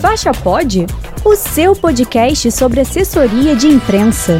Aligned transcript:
Faixa 0.00 0.30
Pod, 0.30 0.86
o 1.24 1.34
seu 1.34 1.74
podcast 1.74 2.52
sobre 2.52 2.80
assessoria 2.80 3.56
de 3.56 3.66
imprensa. 3.66 4.38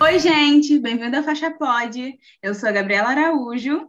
Oi, 0.00 0.18
gente, 0.18 0.78
bem-vindo 0.78 1.14
à 1.18 1.22
Faixa 1.22 1.50
Pod. 1.50 2.18
Eu 2.42 2.54
sou 2.54 2.70
a 2.70 2.72
Gabriela 2.72 3.10
Araújo. 3.10 3.86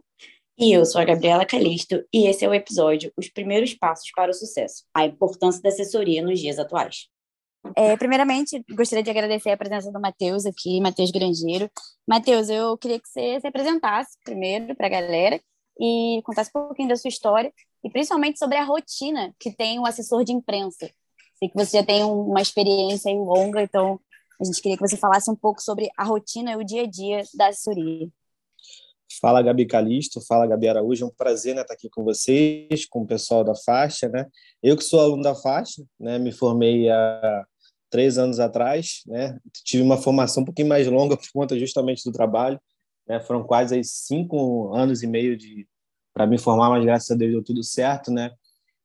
E 0.58 0.76
eu 0.76 0.84
sou 0.84 1.00
a 1.00 1.06
Gabriela 1.06 1.46
Calisto, 1.46 2.04
e 2.12 2.28
esse 2.28 2.44
é 2.44 2.48
o 2.48 2.54
episódio 2.54 3.10
Os 3.16 3.30
Primeiros 3.30 3.72
Passos 3.72 4.10
para 4.14 4.30
o 4.30 4.34
Sucesso 4.34 4.84
a 4.94 5.06
importância 5.06 5.62
da 5.62 5.70
assessoria 5.70 6.22
nos 6.22 6.38
dias 6.38 6.58
atuais. 6.58 7.08
É, 7.74 7.96
primeiramente, 7.96 8.62
gostaria 8.72 9.02
de 9.02 9.08
agradecer 9.08 9.50
a 9.50 9.56
presença 9.56 9.90
do 9.90 9.98
Matheus 9.98 10.44
aqui, 10.44 10.82
Matheus 10.82 11.10
Grangeiro. 11.10 11.70
Matheus, 12.06 12.50
eu 12.50 12.76
queria 12.76 13.00
que 13.00 13.08
você 13.08 13.40
se 13.40 13.46
apresentasse 13.46 14.18
primeiro 14.22 14.76
para 14.76 14.86
a 14.86 14.90
galera 14.90 15.40
e 15.78 16.20
contasse 16.24 16.50
um 16.54 16.66
pouquinho 16.66 16.88
da 16.88 16.96
sua 16.96 17.08
história 17.08 17.52
e 17.82 17.90
principalmente 17.90 18.38
sobre 18.38 18.56
a 18.56 18.64
rotina 18.64 19.34
que 19.38 19.50
tem 19.50 19.78
o 19.78 19.86
assessor 19.86 20.24
de 20.24 20.32
imprensa. 20.32 20.90
Sei 21.38 21.48
que 21.48 21.54
você 21.54 21.78
já 21.78 21.84
tem 21.84 22.02
uma 22.04 22.40
experiência 22.40 23.12
longa, 23.12 23.62
então 23.62 24.00
a 24.40 24.44
gente 24.44 24.60
queria 24.60 24.76
que 24.76 24.86
você 24.86 24.96
falasse 24.96 25.30
um 25.30 25.36
pouco 25.36 25.60
sobre 25.60 25.90
a 25.96 26.04
rotina 26.04 26.52
e 26.52 26.56
o 26.56 26.64
dia 26.64 26.82
a 26.82 26.86
dia 26.86 27.22
da 27.34 27.48
assessoria. 27.48 28.08
Fala, 29.20 29.42
Gabi 29.42 29.66
Calisto, 29.66 30.20
fala, 30.20 30.46
Gabi 30.46 30.68
Araújo, 30.68 31.04
é 31.04 31.08
um 31.08 31.14
prazer 31.14 31.54
né, 31.54 31.62
estar 31.62 31.74
aqui 31.74 31.88
com 31.88 32.02
vocês, 32.02 32.84
com 32.86 33.02
o 33.02 33.06
pessoal 33.06 33.44
da 33.44 33.54
faixa, 33.54 34.08
né? 34.08 34.26
Eu 34.62 34.76
que 34.76 34.82
sou 34.82 35.00
aluno 35.00 35.22
da 35.22 35.34
faixa, 35.34 35.84
né, 36.00 36.18
me 36.18 36.32
formei 36.32 36.90
há 36.90 37.44
três 37.90 38.18
anos 38.18 38.40
atrás, 38.40 39.02
né? 39.06 39.38
Tive 39.64 39.82
uma 39.82 39.96
formação 39.96 40.42
um 40.42 40.46
pouquinho 40.46 40.68
mais 40.68 40.86
longa 40.88 41.16
por 41.16 41.30
conta 41.32 41.58
justamente 41.58 42.02
do 42.04 42.12
trabalho, 42.12 42.60
né? 43.06 43.20
Foram 43.20 43.44
quase 43.44 43.74
aí, 43.74 43.84
cinco 43.84 44.72
anos 44.74 45.02
e 45.02 45.06
meio 45.06 45.36
de 45.36 45.66
para 46.12 46.26
me 46.26 46.38
formar, 46.38 46.70
mas 46.70 46.84
graças 46.84 47.10
a 47.10 47.14
Deus 47.16 47.32
deu 47.32 47.42
tudo 47.42 47.62
certo, 47.64 48.12
né? 48.12 48.30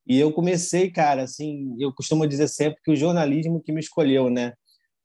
E 0.07 0.19
eu 0.19 0.33
comecei, 0.33 0.89
cara, 0.89 1.23
assim, 1.23 1.75
eu 1.79 1.93
costumo 1.93 2.25
dizer 2.25 2.47
sempre 2.47 2.81
que 2.83 2.91
o 2.91 2.95
jornalismo 2.95 3.61
que 3.61 3.71
me 3.71 3.79
escolheu, 3.79 4.29
né? 4.29 4.53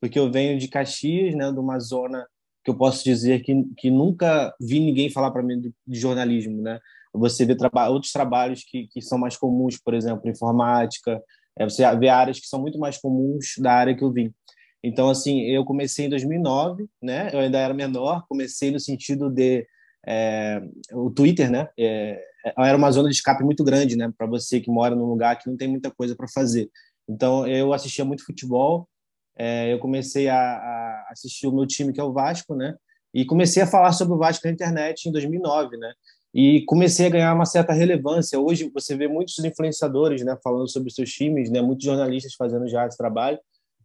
Porque 0.01 0.19
eu 0.19 0.33
venho 0.33 0.59
de 0.59 0.69
Caxias, 0.69 1.35
né, 1.35 1.53
de 1.53 1.59
uma 1.59 1.79
zona 1.79 2.27
que 2.65 2.71
eu 2.71 2.75
posso 2.75 3.05
dizer 3.05 3.43
que, 3.43 3.65
que 3.77 3.91
nunca 3.91 4.55
vi 4.59 4.81
ninguém 4.81 5.11
falar 5.11 5.31
para 5.31 5.43
mim 5.43 5.61
de, 5.61 6.01
jornalismo, 6.01 6.63
né? 6.63 6.81
Você 7.13 7.45
vê 7.45 7.55
traba 7.55 7.91
outros 7.91 8.11
trabalhos 8.11 8.65
que, 8.65 8.89
que 8.89 9.03
são 9.03 9.19
mais 9.19 9.37
comuns, 9.37 9.79
por 9.79 9.93
exemplo, 9.93 10.29
informática, 10.29 11.23
é, 11.59 11.65
você 11.65 11.85
vê 11.97 12.09
áreas 12.09 12.41
que 12.41 12.47
são 12.47 12.61
muito 12.61 12.79
mais 12.79 12.97
comuns 12.99 13.55
da 13.59 13.73
área 13.73 13.95
que 13.95 14.03
eu 14.03 14.11
vim. 14.11 14.33
Então, 14.87 15.09
assim, 15.09 15.41
eu 15.41 15.65
comecei 15.65 16.05
em 16.05 16.11
2009, 16.11 16.87
né? 17.03 17.31
Eu 17.33 17.39
ainda 17.39 17.59
era 17.59 17.73
menor, 17.73 18.27
comecei 18.29 18.71
no 18.71 18.79
sentido 18.79 19.31
de 19.31 19.67
é, 20.07 20.61
o 20.93 21.11
Twitter, 21.11 21.51
né? 21.51 21.71
É, 21.79 22.23
era 22.59 22.77
uma 22.77 22.93
zona 22.93 23.09
de 23.09 23.15
escape 23.15 23.43
muito 23.43 23.65
grande, 23.65 23.97
né? 23.97 24.13
Para 24.15 24.27
você 24.27 24.61
que 24.61 24.71
mora 24.71 24.95
num 24.95 25.07
lugar 25.07 25.39
que 25.39 25.49
não 25.49 25.57
tem 25.57 25.69
muita 25.69 25.91
coisa 25.91 26.15
para 26.15 26.29
fazer. 26.29 26.69
Então, 27.09 27.47
eu 27.47 27.73
assistia 27.73 28.05
muito 28.05 28.27
futebol. 28.27 28.87
É, 29.39 29.73
eu 29.73 29.79
comecei 29.79 30.29
a, 30.29 30.37
a, 30.37 31.09
assistir 31.13 31.47
o 31.47 31.53
meu 31.53 31.67
time, 31.67 31.91
que 31.91 32.01
é 32.01 32.05
o 32.05 32.13
Vasco, 32.13 32.55
né? 32.55 32.75
E 33.15 33.25
comecei 33.25 33.63
a 33.63 33.67
falar 33.67 33.93
sobre 33.93 34.13
o 34.13 34.19
Vasco 34.19 34.47
na 34.47 34.53
internet 34.53 35.09
em 35.09 35.13
2009, 35.13 35.79
né? 35.79 35.95
E 36.35 36.63
comecei 36.67 37.07
a 37.07 37.11
ganhar 37.11 37.35
uma 37.35 37.47
certa 37.47 37.73
relevância. 37.73 38.39
Hoje 38.39 38.71
você 38.75 38.95
vê 38.95 39.09
muitos 39.09 39.39
influenciadores, 39.39 40.23
né, 40.23 40.37
falando 40.45 40.69
sobre 40.69 40.91
seus 40.91 41.11
times, 41.11 41.49
né? 41.49 41.63
Muitos 41.63 41.87
jornalistas 41.87 42.35
fazendo 42.35 42.69
já 42.69 42.87
esse 42.87 42.99
trabalho. 42.99 43.39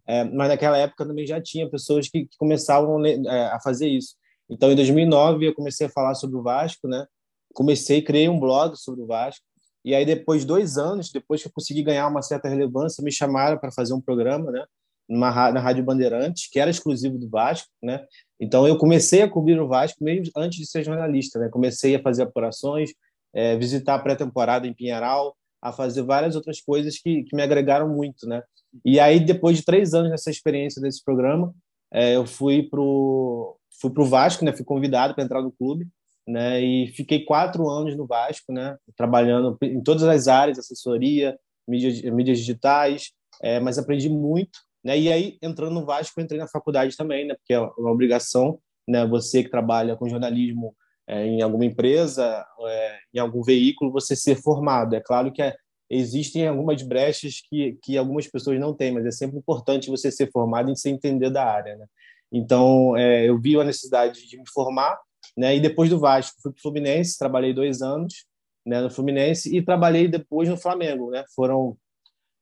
É, 0.10 0.24
mas 0.24 0.48
naquela 0.48 0.76
época 0.76 1.06
também 1.06 1.28
já 1.28 1.40
tinha 1.40 1.70
pessoas 1.70 2.10
que, 2.10 2.26
que 2.26 2.36
começavam 2.36 3.06
é, 3.06 3.46
a 3.52 3.60
fazer 3.60 3.88
isso. 3.88 4.16
Então, 4.50 4.72
em 4.72 4.76
2009, 4.76 5.46
eu 5.46 5.54
comecei 5.54 5.86
a 5.86 5.90
falar 5.90 6.16
sobre 6.16 6.36
o 6.36 6.42
Vasco, 6.42 6.88
né? 6.88 7.06
Comecei, 7.54 8.02
criei 8.02 8.28
um 8.28 8.40
blog 8.40 8.76
sobre 8.76 9.04
o 9.04 9.06
Vasco. 9.06 9.46
E 9.86 9.94
aí, 9.94 10.04
depois 10.08 10.42
de 10.42 10.48
dois 10.48 10.80
anos, 10.80 11.12
depois 11.12 11.44
que 11.44 11.48
eu 11.48 11.52
consegui 11.54 11.84
ganhar 11.84 12.08
uma 12.08 12.24
certa 12.24 12.50
relevância, 12.50 13.04
me 13.04 13.12
chamaram 13.12 13.60
para 13.60 13.72
fazer 13.72 13.94
um 13.94 14.02
programa, 14.02 14.50
né? 14.50 14.66
Numa, 15.08 15.52
na 15.52 15.60
Rádio 15.60 15.84
Bandeirantes, 15.84 16.50
que 16.50 16.60
era 16.60 16.72
exclusivo 16.72 17.20
do 17.20 17.30
Vasco, 17.30 17.70
né? 17.80 18.04
Então, 18.40 18.68
eu 18.68 18.80
comecei 18.80 19.22
a 19.22 19.30
cobrir 19.30 19.62
o 19.62 19.68
Vasco 19.68 20.04
mesmo 20.04 20.32
antes 20.36 20.58
de 20.58 20.66
ser 20.66 20.84
jornalista, 20.84 21.38
né? 21.38 21.50
Comecei 21.50 21.96
a 21.96 22.02
fazer 22.02 22.24
apurações, 22.24 22.90
é, 23.32 23.56
visitar 23.58 23.94
a 23.94 24.00
pré-temporada 24.00 24.66
em 24.66 24.74
Pinheiral, 24.74 25.38
a 25.62 25.72
fazer 25.72 26.02
várias 26.02 26.36
outras 26.36 26.60
coisas 26.60 26.98
que, 26.98 27.24
que 27.26 27.36
me 27.36 27.44
agregaram 27.44 27.88
muito, 27.88 28.28
né? 28.28 28.42
E 28.86 29.00
aí, 29.00 29.20
depois 29.20 29.58
de 29.58 29.66
três 29.66 29.94
anos 29.94 30.12
nessa 30.12 30.30
experiência 30.30 30.82
desse 30.82 31.04
programa, 31.04 31.54
é, 31.92 32.16
eu 32.16 32.26
fui 32.26 32.64
pro 32.64 33.58
fui 33.82 33.92
pro 33.92 34.06
Vasco, 34.06 34.44
né? 34.44 34.54
Fui 34.54 34.66
convidado 34.66 35.16
para 35.16 35.24
entrar 35.24 35.42
no 35.42 35.52
clube, 35.52 35.88
né? 36.28 36.62
E 36.62 36.88
fiquei 36.88 37.24
quatro 37.24 37.70
anos 37.70 37.96
no 37.96 38.06
Vasco, 38.06 38.52
né? 38.52 38.78
Trabalhando 38.96 39.58
em 39.62 39.82
todas 39.82 40.04
as 40.04 40.28
áreas, 40.28 40.60
assessoria, 40.60 41.38
mídias, 41.68 42.02
mídias 42.02 42.40
digitais, 42.40 43.12
é, 43.42 43.60
mas 43.60 43.78
aprendi 43.78 44.10
muito, 44.10 44.60
né? 44.84 44.98
E 45.00 45.12
aí, 45.12 45.38
entrando 45.42 45.74
no 45.74 45.86
Vasco, 45.86 46.20
entrei 46.20 46.40
na 46.40 46.48
faculdade 46.48 46.96
também, 46.98 47.26
né? 47.26 47.36
Porque 47.36 47.54
é 47.54 47.60
uma 47.60 47.92
obrigação, 47.92 48.60
né? 48.88 49.06
Você 49.08 49.44
que 49.44 49.50
trabalha 49.50 49.96
com 49.96 50.10
jornalismo 50.10 50.76
é, 51.08 51.26
em 51.26 51.42
alguma 51.42 51.66
empresa, 51.66 52.46
é, 52.68 52.98
em 53.14 53.20
algum 53.20 53.42
veículo, 53.42 53.92
você 53.92 54.16
ser 54.16 54.36
formado. 54.36 54.96
É 54.96 55.00
claro 55.00 55.32
que 55.32 55.42
é, 55.42 55.56
existem 55.90 56.48
algumas 56.48 56.82
brechas 56.84 57.42
que, 57.50 57.78
que 57.82 57.98
algumas 57.98 58.28
pessoas 58.28 58.60
não 58.60 58.74
têm, 58.74 58.92
mas 58.92 59.06
é 59.06 59.12
sempre 59.12 59.38
importante 59.38 59.90
você 59.90 60.12
ser 60.12 60.30
formado 60.32 60.72
e 60.72 60.78
se 60.78 60.90
entender 60.90 61.30
da 61.30 61.46
área, 61.46 61.76
né? 61.76 61.86
Então, 62.32 62.96
é, 62.96 63.28
eu 63.28 63.40
vi 63.40 63.60
a 63.60 63.64
necessidade 63.64 64.28
de 64.28 64.38
me 64.38 64.48
formar, 64.54 65.00
né? 65.36 65.56
E 65.56 65.60
depois 65.60 65.90
do 65.90 66.00
Vasco, 66.00 66.40
fui 66.42 66.52
para 66.52 66.60
o 66.60 66.62
Fluminense, 66.62 67.18
trabalhei 67.18 67.54
dois 67.54 67.82
anos 67.82 68.26
né, 68.66 68.82
no 68.82 68.90
Fluminense 68.90 69.56
e 69.56 69.64
trabalhei 69.64 70.08
depois 70.08 70.48
no 70.48 70.58
Flamengo, 70.58 71.10
né? 71.10 71.24
Foram 71.36 71.76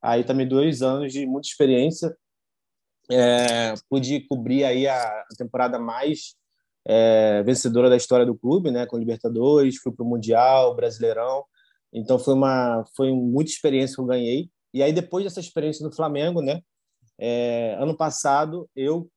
aí 0.01 0.23
também 0.23 0.47
dois 0.47 0.81
anos 0.81 1.13
de 1.13 1.25
muita 1.25 1.47
experiência. 1.47 2.15
É, 3.09 3.73
pude 3.89 4.19
cobrir 4.27 4.65
aí 4.65 4.85
a 4.87 5.23
temporada 5.37 5.79
mais 5.79 6.35
é, 6.85 7.41
vencedora 7.43 7.89
da 7.89 7.95
história 7.95 8.25
do 8.25 8.37
clube, 8.37 8.71
né? 8.71 8.85
Com 8.85 8.97
Libertadores, 8.97 9.77
fui 9.77 9.93
para 9.93 10.03
o 10.03 10.09
Mundial, 10.09 10.75
Brasileirão. 10.75 11.45
Então 11.93 12.19
foi 12.19 12.33
uma 12.33 12.85
foi 12.95 13.11
muita 13.11 13.51
experiência 13.51 13.95
que 13.95 14.01
eu 14.01 14.05
ganhei. 14.05 14.49
E 14.73 14.83
aí 14.83 14.93
depois 14.93 15.23
dessa 15.23 15.39
experiência 15.39 15.85
no 15.85 15.95
Flamengo, 15.95 16.41
né? 16.41 16.61
É, 17.19 17.75
ano 17.79 17.95
passado 17.95 18.69
eu 18.75 19.09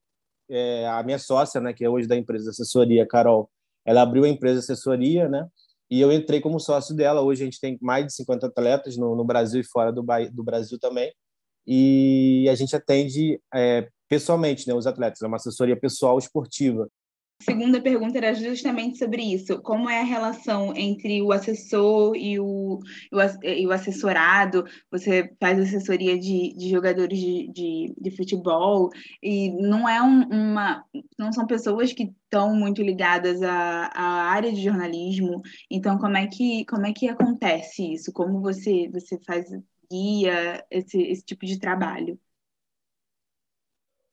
é, 0.48 0.86
a 0.88 1.02
minha 1.02 1.18
sócia, 1.18 1.60
né, 1.60 1.72
que 1.72 1.84
é 1.84 1.88
hoje 1.88 2.08
da 2.08 2.16
empresa 2.16 2.44
de 2.44 2.50
assessoria, 2.50 3.06
Carol, 3.06 3.48
ela 3.84 4.02
abriu 4.02 4.24
a 4.24 4.28
empresa 4.28 4.54
de 4.54 4.64
assessoria, 4.64 5.28
né? 5.28 5.46
E 5.88 6.00
eu 6.00 6.12
entrei 6.12 6.40
como 6.40 6.60
sócio 6.60 6.94
dela. 6.94 7.20
Hoje 7.20 7.42
a 7.42 7.44
gente 7.44 7.60
tem 7.60 7.78
mais 7.80 8.06
de 8.06 8.14
50 8.14 8.46
atletas 8.46 8.96
no, 8.96 9.16
no 9.16 9.24
Brasil 9.24 9.60
e 9.60 9.64
fora 9.64 9.92
do, 9.92 10.04
do 10.32 10.42
Brasil 10.44 10.78
também. 10.78 11.12
E 11.66 12.48
a 12.48 12.54
gente 12.54 12.74
atende 12.76 13.40
é, 13.52 13.88
pessoalmente 14.08 14.68
né, 14.68 14.74
os 14.74 14.86
atletas. 14.86 15.20
É 15.22 15.26
uma 15.26 15.36
assessoria 15.36 15.78
pessoal 15.78 16.18
esportiva 16.18 16.88
segunda 17.40 17.80
pergunta 17.80 18.18
era 18.18 18.34
justamente 18.34 18.98
sobre 18.98 19.22
isso. 19.22 19.60
Como 19.62 19.88
é 19.88 20.00
a 20.00 20.04
relação 20.04 20.74
entre 20.76 21.22
o 21.22 21.32
assessor 21.32 22.14
e 22.16 22.38
o, 22.38 22.78
e 23.42 23.66
o 23.66 23.72
assessorado? 23.72 24.64
Você 24.90 25.32
faz 25.40 25.58
assessoria 25.58 26.18
de, 26.18 26.54
de 26.54 26.68
jogadores 26.68 27.18
de, 27.18 27.50
de, 27.52 27.94
de, 27.98 28.16
futebol 28.16 28.90
e 29.22 29.50
não 29.50 29.88
é 29.88 30.02
um, 30.02 30.22
uma. 30.28 30.84
não 31.18 31.32
são 31.32 31.46
pessoas 31.46 31.92
que 31.92 32.12
estão 32.24 32.54
muito 32.54 32.82
ligadas 32.82 33.42
à, 33.42 33.86
à 33.94 34.04
área 34.30 34.52
de 34.52 34.62
jornalismo. 34.62 35.42
Então, 35.70 35.98
como 35.98 36.16
é 36.16 36.26
que, 36.26 36.64
como 36.66 36.86
é 36.86 36.92
que 36.92 37.08
acontece 37.08 37.92
isso? 37.92 38.12
Como 38.12 38.40
você, 38.40 38.88
você 38.88 39.18
faz 39.26 39.46
guia 39.90 40.64
esse, 40.70 40.98
esse 41.02 41.24
tipo 41.24 41.44
de 41.46 41.58
trabalho? 41.58 42.18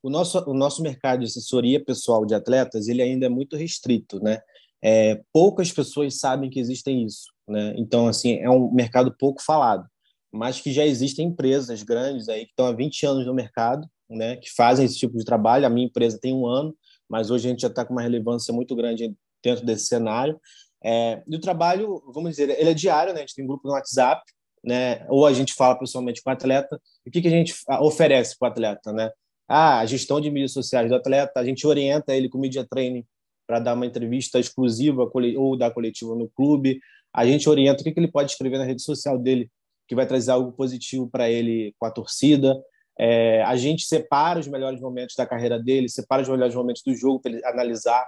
O 0.08 0.10
nosso, 0.10 0.40
o 0.50 0.54
nosso 0.54 0.82
mercado 0.82 1.20
de 1.20 1.26
assessoria 1.26 1.84
pessoal 1.84 2.26
de 2.26 2.34
atletas 2.34 2.88
ele 2.88 3.02
ainda 3.02 3.26
é 3.26 3.30
muito 3.30 3.58
restrito, 3.58 4.24
né? 4.24 4.40
É, 4.82 5.22
poucas 5.34 5.70
pessoas 5.70 6.18
sabem 6.18 6.50
que 6.50 6.62
existem 6.62 7.04
isso, 7.04 7.26
né? 7.46 7.74
Então, 7.78 8.08
assim, 8.08 8.38
é 8.38 8.50
um 8.50 8.72
mercado 8.72 9.14
pouco 9.20 9.44
falado, 9.44 9.86
mas 10.32 10.62
que 10.62 10.72
já 10.72 10.86
existem 10.86 11.28
empresas 11.28 11.84
grandes 11.84 12.30
aí 12.30 12.46
que 12.46 12.52
estão 12.52 12.68
há 12.68 12.72
20 12.72 13.06
anos 13.06 13.26
no 13.26 13.34
mercado, 13.34 13.86
né? 14.10 14.38
Que 14.38 14.50
fazem 14.56 14.86
esse 14.86 14.98
tipo 14.98 15.18
de 15.18 15.26
trabalho. 15.26 15.66
A 15.66 15.70
minha 15.70 15.88
empresa 15.88 16.18
tem 16.18 16.34
um 16.34 16.48
ano, 16.48 16.74
mas 17.10 17.30
hoje 17.30 17.48
a 17.48 17.52
gente 17.52 17.62
já 17.62 17.68
está 17.68 17.84
com 17.84 17.92
uma 17.92 18.02
relevância 18.02 18.54
muito 18.54 18.74
grande 18.78 19.14
dentro 19.44 19.66
desse 19.66 19.88
cenário. 19.88 20.40
É, 20.82 21.22
e 21.28 21.36
o 21.36 21.42
trabalho, 21.42 22.02
vamos 22.14 22.30
dizer, 22.30 22.50
ele 22.58 22.70
é 22.70 22.74
diário, 22.74 23.14
né? 23.14 23.20
A 23.20 23.24
gente 23.24 23.36
tem 23.36 23.44
um 23.44 23.48
grupo 23.48 23.68
no 23.68 23.74
WhatsApp, 23.74 24.24
né? 24.64 25.06
Ou 25.10 25.26
a 25.26 25.34
gente 25.34 25.54
fala 25.54 25.78
pessoalmente 25.78 26.24
com 26.24 26.30
o 26.30 26.34
atleta. 26.34 26.80
E 27.06 27.10
o 27.10 27.12
que, 27.12 27.22
que 27.22 27.28
a 27.28 27.32
gente 27.32 27.54
oferece 27.82 28.38
para 28.40 28.48
o 28.48 28.52
atleta, 28.54 28.94
né? 28.94 29.12
Ah, 29.48 29.80
a 29.80 29.86
gestão 29.86 30.20
de 30.20 30.30
mídias 30.30 30.52
sociais 30.52 30.90
do 30.90 30.96
atleta, 30.96 31.40
a 31.40 31.44
gente 31.44 31.66
orienta 31.66 32.16
ele 32.16 32.28
com 32.28 32.38
media 32.38 32.66
training 32.66 33.06
para 33.48 33.60
dar 33.60 33.74
uma 33.74 33.86
entrevista 33.86 34.40
exclusiva 34.40 35.10
ou 35.38 35.58
dar 35.58 35.72
coletiva 35.72 36.14
no 36.16 36.30
clube. 36.30 36.80
A 37.14 37.26
gente 37.26 37.48
orienta 37.48 37.82
o 37.82 37.84
que 37.84 37.94
ele 37.98 38.12
pode 38.12 38.32
escrever 38.32 38.58
na 38.58 38.66
rede 38.66 38.82
social 38.82 39.18
dele, 39.18 39.50
que 39.88 39.96
vai 39.96 40.06
trazer 40.06 40.32
algo 40.32 40.52
positivo 40.52 41.10
para 41.10 41.30
ele 41.30 41.74
com 41.80 41.86
a 41.86 41.92
torcida. 41.92 42.62
É, 43.00 43.42
a 43.44 43.56
gente 43.56 43.84
separa 43.84 44.40
os 44.40 44.48
melhores 44.48 44.82
momentos 44.82 45.16
da 45.16 45.26
carreira 45.26 45.58
dele, 45.58 45.88
separa 45.88 46.22
os 46.22 46.28
melhores 46.28 46.54
momentos 46.54 46.82
do 46.86 46.94
jogo 46.94 47.22
para 47.22 47.32
ele 47.32 47.46
analisar. 47.46 48.06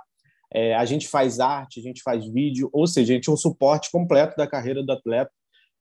É, 0.51 0.75
a 0.75 0.83
gente 0.83 1.07
faz 1.07 1.39
arte, 1.39 1.79
a 1.79 1.83
gente 1.83 2.01
faz 2.01 2.27
vídeo, 2.27 2.69
ou 2.73 2.85
seja, 2.87 3.13
a 3.13 3.15
gente 3.15 3.29
é 3.29 3.31
um 3.31 3.37
suporte 3.37 3.89
completo 3.91 4.35
da 4.35 4.47
carreira 4.47 4.83
do 4.83 4.91
atleta, 4.91 5.31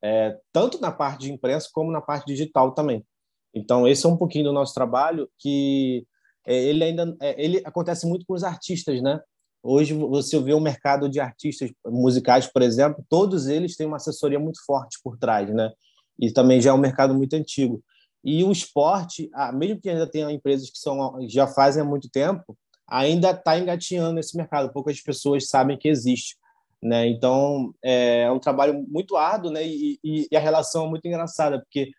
é, 0.05 0.37
tanto 0.53 0.81
na 0.81 0.93
parte 0.93 1.23
de 1.23 1.33
imprensa 1.33 1.69
como 1.73 1.91
na 1.91 2.03
parte 2.03 2.27
digital 2.27 2.73
também. 2.73 3.05
Então, 3.55 3.87
esse 3.87 4.05
é 4.07 4.09
um 4.09 4.17
pouquinho 4.17 4.45
do 4.45 4.53
nosso 4.53 4.75
trabalho 4.75 5.29
que 5.39 6.07
é, 6.47 6.57
ele 6.65 6.83
ainda 6.83 7.17
é, 7.21 7.43
ele 7.43 7.61
acontece 7.65 8.07
muito 8.07 8.25
com 8.27 8.35
os 8.35 8.43
artistas, 8.43 9.03
né? 9.03 9.21
Hoje 9.63 9.93
você 9.93 10.41
vê 10.41 10.55
o 10.55 10.61
mercado 10.61 11.09
de 11.09 11.21
artistas 11.21 11.71
musicais, 11.85 12.47
por 12.47 12.63
exemplo, 12.63 13.05
todos 13.09 13.49
eles 13.49 13.77
têm 13.77 13.87
uma 13.87 13.97
assessoria 13.97 14.39
muito 14.39 14.65
forte 14.65 14.99
por 15.03 15.19
trás, 15.19 15.53
né? 15.53 15.71
E 16.19 16.33
também 16.33 16.61
já 16.61 16.71
é 16.71 16.73
um 16.73 16.79
mercado 16.79 17.15
muito 17.15 17.35
antigo. 17.35 17.83
E 18.25 18.43
o 18.43 18.53
esporte, 18.53 19.31
mesmo 19.55 19.81
que 19.81 19.91
ainda 19.91 20.07
tenha 20.07 20.31
empresas 20.31 20.71
que 20.71 20.79
são 20.79 21.19
já 21.29 21.47
fazem 21.47 21.83
há 21.83 21.85
muito 21.85 22.09
tempo, 22.09 22.57
ainda 22.87 23.31
está 23.31 23.59
engatinhando 23.59 24.19
esse 24.19 24.37
mercado. 24.37 24.73
Poucas 24.73 25.01
pessoas 25.01 25.49
sabem 25.49 25.77
que 25.77 25.89
existe, 25.89 26.37
né? 26.83 27.07
Então 27.09 27.75
é, 27.83 28.23
é 28.23 28.33
um 28.33 28.39
trabalho 28.39 28.85
muito 28.89 29.17
árduo, 29.17 29.51
né? 29.51 29.67
E, 29.67 29.99
e, 30.03 30.29
e 30.31 30.37
a 30.37 30.41
relação 30.41 30.87
é 30.87 30.89
muito 30.89 31.07
engraçada 31.07 31.59
porque 31.61 31.91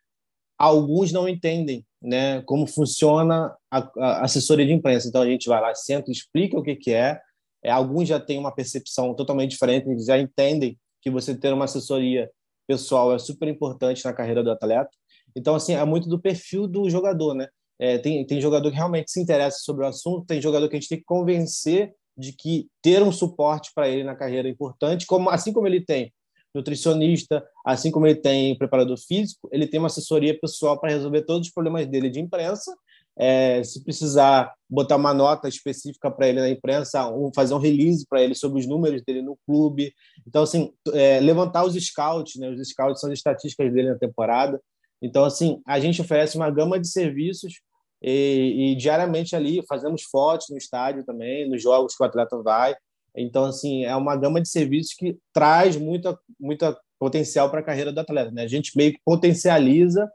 alguns 0.59 1.13
não 1.13 1.27
entendem, 1.27 1.85
né? 2.01 2.41
Como 2.41 2.67
funciona 2.67 3.55
a, 3.71 3.89
a 3.97 4.25
assessoria 4.25 4.65
de 4.65 4.73
imprensa. 4.73 5.07
Então 5.07 5.21
a 5.21 5.25
gente 5.25 5.47
vai 5.47 5.61
lá, 5.61 5.73
senta, 5.73 6.11
explica 6.11 6.59
o 6.59 6.63
que 6.63 6.75
que 6.75 6.91
é. 6.91 7.19
é 7.63 7.71
alguns 7.71 8.09
já 8.09 8.19
têm 8.19 8.37
uma 8.37 8.53
percepção 8.53 9.15
totalmente 9.15 9.51
diferente, 9.51 9.89
eles 9.89 10.05
já 10.05 10.19
entendem 10.19 10.77
que 11.01 11.09
você 11.09 11.33
ter 11.33 11.53
uma 11.53 11.65
assessoria 11.65 12.29
pessoal 12.67 13.15
é 13.15 13.17
super 13.17 13.47
importante 13.47 14.03
na 14.03 14.13
carreira 14.13 14.43
do 14.43 14.51
atleta. 14.51 14.91
Então, 15.35 15.55
assim, 15.55 15.73
é 15.73 15.85
muito 15.85 16.09
do 16.09 16.21
perfil 16.21 16.67
do 16.67 16.89
jogador, 16.89 17.33
né? 17.33 17.47
É, 17.79 17.97
tem, 17.97 18.25
tem 18.27 18.41
jogador 18.41 18.69
que 18.69 18.75
realmente 18.75 19.09
se 19.09 19.21
interessa 19.21 19.59
sobre 19.61 19.85
o 19.85 19.87
assunto, 19.87 20.25
tem 20.25 20.41
jogador 20.41 20.67
que 20.67 20.75
a 20.75 20.79
gente 20.79 20.89
tem 20.89 20.97
que 20.97 21.05
convencer 21.05 21.93
de 22.17 22.33
que 22.33 22.67
ter 22.81 23.01
um 23.01 23.11
suporte 23.11 23.71
para 23.73 23.87
ele 23.87 24.03
na 24.03 24.15
carreira 24.15 24.49
é 24.49 24.51
importante, 24.51 25.05
como 25.05 25.29
assim 25.29 25.53
como 25.53 25.65
ele 25.65 25.83
tem 25.83 26.11
nutricionista, 26.53 27.45
assim 27.65 27.91
como 27.91 28.07
ele 28.07 28.15
tem 28.15 28.57
preparador 28.57 28.97
físico, 28.97 29.47
ele 29.51 29.67
tem 29.67 29.79
uma 29.79 29.87
assessoria 29.87 30.37
pessoal 30.39 30.79
para 30.79 30.89
resolver 30.89 31.21
todos 31.23 31.47
os 31.47 31.53
problemas 31.53 31.87
dele 31.87 32.09
de 32.09 32.19
imprensa. 32.19 32.75
É, 33.21 33.61
se 33.65 33.83
precisar 33.83 34.53
botar 34.69 34.95
uma 34.95 35.13
nota 35.13 35.49
específica 35.49 36.09
para 36.09 36.29
ele 36.29 36.39
na 36.39 36.49
imprensa, 36.49 37.09
um, 37.09 37.31
fazer 37.35 37.53
um 37.53 37.57
release 37.57 38.05
para 38.07 38.21
ele 38.21 38.33
sobre 38.33 38.61
os 38.61 38.65
números 38.65 39.01
dele 39.03 39.21
no 39.21 39.37
clube. 39.45 39.93
Então, 40.25 40.43
assim, 40.43 40.71
é, 40.93 41.19
levantar 41.19 41.65
os 41.65 41.75
scouts, 41.75 42.37
né? 42.37 42.49
Os 42.49 42.69
scouts 42.69 43.01
são 43.01 43.11
as 43.11 43.17
estatísticas 43.17 43.73
dele 43.73 43.89
na 43.89 43.97
temporada. 43.97 44.61
Então, 45.01 45.25
assim, 45.25 45.61
a 45.67 45.79
gente 45.79 46.01
oferece 46.01 46.37
uma 46.37 46.49
gama 46.49 46.79
de 46.79 46.87
serviços 46.87 47.53
e, 48.01 48.71
e, 48.71 48.75
diariamente 48.75 49.35
ali 49.35 49.61
fazemos 49.67 50.03
fotos 50.03 50.47
no 50.49 50.57
estádio 50.57 51.03
também, 51.03 51.49
nos 51.49 51.61
jogos 51.61 51.95
que 51.95 52.03
o 52.03 52.05
atleta 52.05 52.41
vai. 52.41 52.75
Então, 53.15 53.45
assim, 53.45 53.85
é 53.85 53.95
uma 53.95 54.15
gama 54.15 54.41
de 54.41 54.49
serviços 54.49 54.93
que 54.93 55.17
traz 55.33 55.75
muita, 55.75 56.17
muita 56.39 56.77
potencial 56.99 57.49
para 57.49 57.59
a 57.59 57.63
carreira 57.63 57.91
do 57.91 57.99
atleta. 57.99 58.31
Né? 58.31 58.43
A 58.43 58.47
gente 58.47 58.75
meio 58.75 58.93
que 58.93 58.99
potencializa 59.03 60.09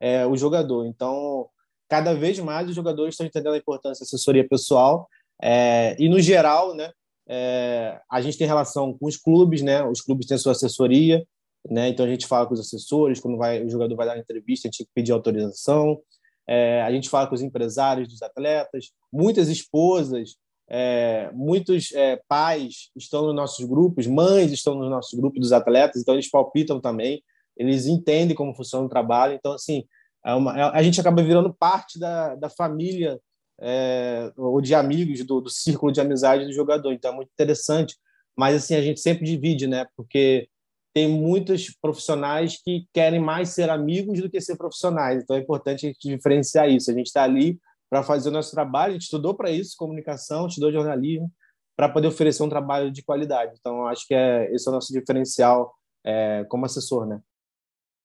é, 0.00 0.26
o 0.26 0.36
jogador. 0.36 0.86
Então, 0.86 1.48
cada 1.88 2.14
vez 2.14 2.38
mais 2.38 2.68
os 2.68 2.74
jogadores 2.74 3.14
estão 3.14 3.26
entendendo 3.26 3.54
a 3.54 3.58
importância 3.58 4.04
da 4.04 4.06
assessoria 4.06 4.46
pessoal. 4.46 5.08
É, 5.42 5.96
e, 5.98 6.08
no 6.08 6.20
geral, 6.20 6.74
né, 6.74 6.90
é, 7.28 8.00
a 8.10 8.20
gente 8.20 8.38
tem 8.38 8.46
relação 8.46 8.96
com 8.96 9.06
os 9.06 9.16
clubes, 9.16 9.62
né? 9.62 9.84
os 9.84 10.00
clubes 10.00 10.26
têm 10.26 10.38
sua 10.38 10.52
assessoria, 10.52 11.26
né? 11.68 11.88
Então 11.88 12.06
a 12.06 12.08
gente 12.08 12.26
fala 12.26 12.46
com 12.46 12.54
os 12.54 12.60
assessores, 12.60 13.20
quando 13.20 13.36
vai, 13.36 13.62
o 13.62 13.68
jogador 13.68 13.94
vai 13.94 14.06
dar 14.06 14.18
entrevista, 14.18 14.66
a 14.66 14.70
gente 14.70 14.78
tem 14.78 14.86
que 14.86 14.92
pedir 14.94 15.12
autorização. 15.12 16.00
É, 16.46 16.82
a 16.82 16.90
gente 16.90 17.10
fala 17.10 17.26
com 17.26 17.34
os 17.34 17.42
empresários 17.42 18.08
dos 18.08 18.22
atletas, 18.22 18.90
muitas 19.12 19.48
esposas, 19.48 20.36
é, 20.70 21.30
muitos 21.32 21.92
é, 21.92 22.20
pais 22.28 22.90
estão 22.96 23.26
nos 23.26 23.34
nossos 23.34 23.64
grupos, 23.64 24.06
mães 24.06 24.52
estão 24.52 24.74
nos 24.74 24.90
nossos 24.90 25.18
grupos 25.18 25.40
dos 25.40 25.52
atletas, 25.52 26.02
então 26.02 26.14
eles 26.14 26.30
palpitam 26.30 26.80
também, 26.80 27.22
eles 27.56 27.86
entendem 27.86 28.36
como 28.36 28.54
funciona 28.54 28.84
o 28.84 28.88
trabalho. 28.88 29.34
Então, 29.34 29.52
assim, 29.52 29.84
é 30.24 30.34
uma, 30.34 30.58
é, 30.58 30.62
a 30.62 30.82
gente 30.82 31.00
acaba 31.00 31.22
virando 31.22 31.54
parte 31.54 31.98
da, 31.98 32.34
da 32.34 32.50
família 32.50 33.18
é, 33.60 34.30
ou 34.36 34.60
de 34.60 34.74
amigos 34.74 35.24
do, 35.24 35.40
do 35.40 35.50
círculo 35.50 35.90
de 35.90 36.00
amizade 36.00 36.44
do 36.44 36.52
jogador. 36.52 36.92
Então, 36.92 37.12
é 37.12 37.16
muito 37.16 37.30
interessante. 37.32 37.96
Mas, 38.36 38.54
assim, 38.54 38.74
a 38.76 38.82
gente 38.82 39.00
sempre 39.00 39.24
divide, 39.24 39.66
né? 39.66 39.86
Porque 39.96 40.48
tem 40.94 41.08
muitos 41.08 41.74
profissionais 41.80 42.60
que 42.62 42.86
querem 42.92 43.20
mais 43.20 43.50
ser 43.50 43.70
amigos 43.70 44.20
do 44.20 44.30
que 44.30 44.40
ser 44.40 44.56
profissionais. 44.56 45.22
Então 45.22 45.36
é 45.36 45.40
importante 45.40 45.86
a 45.86 45.88
gente 45.88 46.08
diferenciar 46.08 46.68
isso. 46.68 46.90
A 46.90 46.94
gente 46.94 47.06
está 47.06 47.22
ali 47.22 47.58
para 47.90 48.02
fazer 48.02 48.28
o 48.28 48.32
nosso 48.32 48.50
trabalho, 48.50 48.90
a 48.90 48.92
gente 48.94 49.02
estudou 49.02 49.34
para 49.34 49.50
isso, 49.50 49.76
comunicação, 49.76 50.46
estudou 50.46 50.72
jornalismo, 50.72 51.30
para 51.76 51.88
poder 51.88 52.08
oferecer 52.08 52.42
um 52.42 52.48
trabalho 52.48 52.90
de 52.90 53.02
qualidade. 53.02 53.56
Então 53.58 53.86
acho 53.86 54.06
que 54.06 54.14
é, 54.14 54.52
esse 54.52 54.66
é 54.68 54.70
o 54.70 54.74
nosso 54.74 54.92
diferencial 54.92 55.72
é, 56.04 56.44
como 56.48 56.66
assessor, 56.66 57.06
né? 57.06 57.20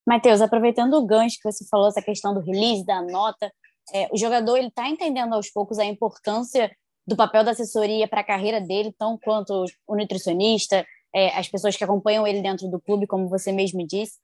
Matheus, 0.06 0.42
aproveitando 0.42 0.94
o 0.96 1.06
gancho 1.06 1.38
que 1.42 1.52
você 1.52 1.66
falou, 1.70 1.88
essa 1.88 2.02
questão 2.02 2.34
do 2.34 2.42
release, 2.42 2.86
da 2.86 3.02
nota, 3.02 3.52
é, 3.94 4.08
o 4.12 4.18
jogador 4.18 4.58
ele 4.58 4.68
está 4.68 4.88
entendendo 4.88 5.34
aos 5.34 5.50
poucos 5.50 5.80
a 5.80 5.86
importância 5.86 6.72
do 7.06 7.16
papel 7.16 7.44
da 7.44 7.52
assessoria 7.52 8.08
para 8.08 8.22
a 8.22 8.26
carreira 8.26 8.62
dele, 8.62 8.94
tão 8.98 9.18
quanto 9.18 9.66
o 9.88 9.96
nutricionista, 9.96 10.86
é, 11.14 11.30
as 11.38 11.48
pessoas 11.48 11.76
que 11.76 11.84
acompanham 11.84 12.26
ele 12.26 12.42
dentro 12.42 12.68
do 12.70 12.80
clube, 12.80 13.08
como 13.08 13.28
você 13.28 13.52
mesmo 13.52 13.86
disse. 13.86 14.18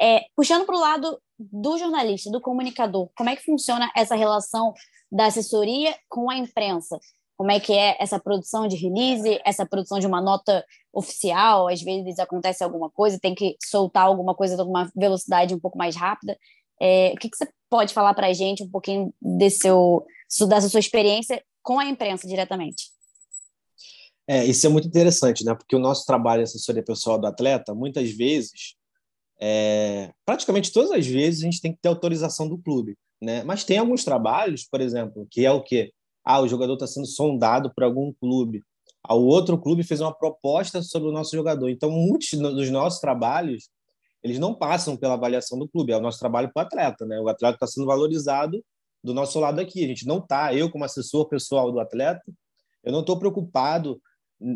É, 0.00 0.24
puxando 0.34 0.64
para 0.64 0.76
o 0.76 0.80
lado 0.80 1.20
do 1.38 1.78
jornalista, 1.78 2.30
do 2.30 2.40
comunicador, 2.40 3.10
como 3.16 3.28
é 3.28 3.36
que 3.36 3.44
funciona 3.44 3.90
essa 3.96 4.14
relação 4.14 4.72
da 5.10 5.26
assessoria 5.26 5.94
com 6.08 6.30
a 6.30 6.36
imprensa? 6.36 6.98
Como 7.36 7.50
é 7.50 7.58
que 7.58 7.72
é 7.72 7.96
essa 7.98 8.20
produção 8.20 8.68
de 8.68 8.76
release, 8.76 9.40
essa 9.46 9.64
produção 9.64 9.98
de 9.98 10.06
uma 10.06 10.20
nota 10.20 10.64
oficial? 10.92 11.68
Às 11.68 11.80
vezes 11.80 12.18
acontece 12.18 12.62
alguma 12.62 12.90
coisa, 12.90 13.18
tem 13.18 13.34
que 13.34 13.56
soltar 13.62 14.04
alguma 14.04 14.34
coisa 14.34 14.56
de 14.56 14.62
uma 14.62 14.90
velocidade 14.94 15.54
um 15.54 15.58
pouco 15.58 15.78
mais 15.78 15.96
rápida. 15.96 16.36
É, 16.80 17.12
o 17.14 17.18
que, 17.18 17.30
que 17.30 17.36
você 17.36 17.48
pode 17.70 17.94
falar 17.94 18.12
para 18.12 18.26
a 18.26 18.32
gente 18.32 18.62
um 18.62 18.68
pouquinho 18.68 19.12
desse 19.20 19.60
seu, 19.60 20.04
dessa 20.48 20.68
sua 20.68 20.80
experiência 20.80 21.42
com 21.62 21.78
a 21.78 21.86
imprensa 21.86 22.28
diretamente? 22.28 22.90
É, 24.28 24.44
isso 24.44 24.66
é 24.66 24.70
muito 24.70 24.86
interessante, 24.86 25.44
né? 25.44 25.54
Porque 25.54 25.74
o 25.74 25.80
nosso 25.80 26.04
trabalho 26.06 26.42
de 26.42 26.50
assessoria 26.50 26.84
pessoal 26.84 27.18
do 27.18 27.26
atleta, 27.26 27.74
muitas 27.74 28.10
vezes, 28.10 28.76
é, 29.40 30.12
praticamente 30.24 30.70
todas 30.70 30.90
as 30.92 31.06
vezes, 31.06 31.40
a 31.40 31.44
gente 31.44 31.60
tem 31.60 31.72
que 31.72 31.80
ter 31.80 31.88
autorização 31.88 32.48
do 32.48 32.58
clube, 32.58 32.96
né? 33.20 33.42
Mas 33.44 33.64
tem 33.64 33.78
alguns 33.78 34.04
trabalhos, 34.04 34.64
por 34.64 34.80
exemplo, 34.80 35.26
que 35.30 35.44
é 35.44 35.52
o 35.52 35.62
quê? 35.62 35.92
Ah, 36.24 36.40
o 36.40 36.48
jogador 36.48 36.74
está 36.74 36.86
sendo 36.86 37.06
sondado 37.06 37.72
por 37.74 37.84
algum 37.84 38.12
clube. 38.12 38.62
Ah, 39.02 39.14
o 39.14 39.24
outro 39.26 39.58
clube 39.58 39.82
fez 39.82 40.00
uma 40.00 40.14
proposta 40.14 40.82
sobre 40.82 41.08
o 41.08 41.12
nosso 41.12 41.34
jogador. 41.34 41.68
Então, 41.68 41.90
muitos 41.90 42.30
dos 42.30 42.70
nossos 42.70 43.00
trabalhos, 43.00 43.68
eles 44.22 44.38
não 44.38 44.54
passam 44.54 44.96
pela 44.96 45.14
avaliação 45.14 45.58
do 45.58 45.68
clube. 45.68 45.92
É 45.92 45.96
o 45.96 46.00
nosso 46.00 46.18
trabalho 46.18 46.50
para 46.52 46.62
o 46.62 46.66
atleta, 46.66 47.06
né? 47.06 47.20
O 47.20 47.28
atleta 47.28 47.56
está 47.56 47.66
sendo 47.66 47.86
valorizado 47.86 48.62
do 49.02 49.14
nosso 49.14 49.38
lado 49.40 49.60
aqui. 49.60 49.84
A 49.84 49.88
gente 49.88 50.06
não 50.06 50.18
está, 50.18 50.54
eu 50.54 50.70
como 50.70 50.84
assessor 50.84 51.28
pessoal 51.28 51.72
do 51.72 51.80
atleta, 51.80 52.22
eu 52.84 52.92
não 52.92 53.00
estou 53.00 53.18
preocupado 53.18 54.00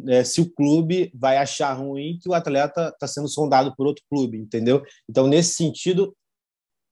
é, 0.09 0.25
se 0.25 0.41
o 0.41 0.51
clube 0.51 1.11
vai 1.15 1.37
achar 1.37 1.73
ruim 1.75 2.19
que 2.21 2.29
o 2.29 2.35
atleta 2.35 2.89
está 2.89 3.07
sendo 3.07 3.29
sondado 3.29 3.75
por 3.77 3.87
outro 3.87 4.03
clube, 4.09 4.39
entendeu? 4.39 4.83
Então, 5.09 5.27
nesse 5.27 5.55
sentido, 5.55 6.15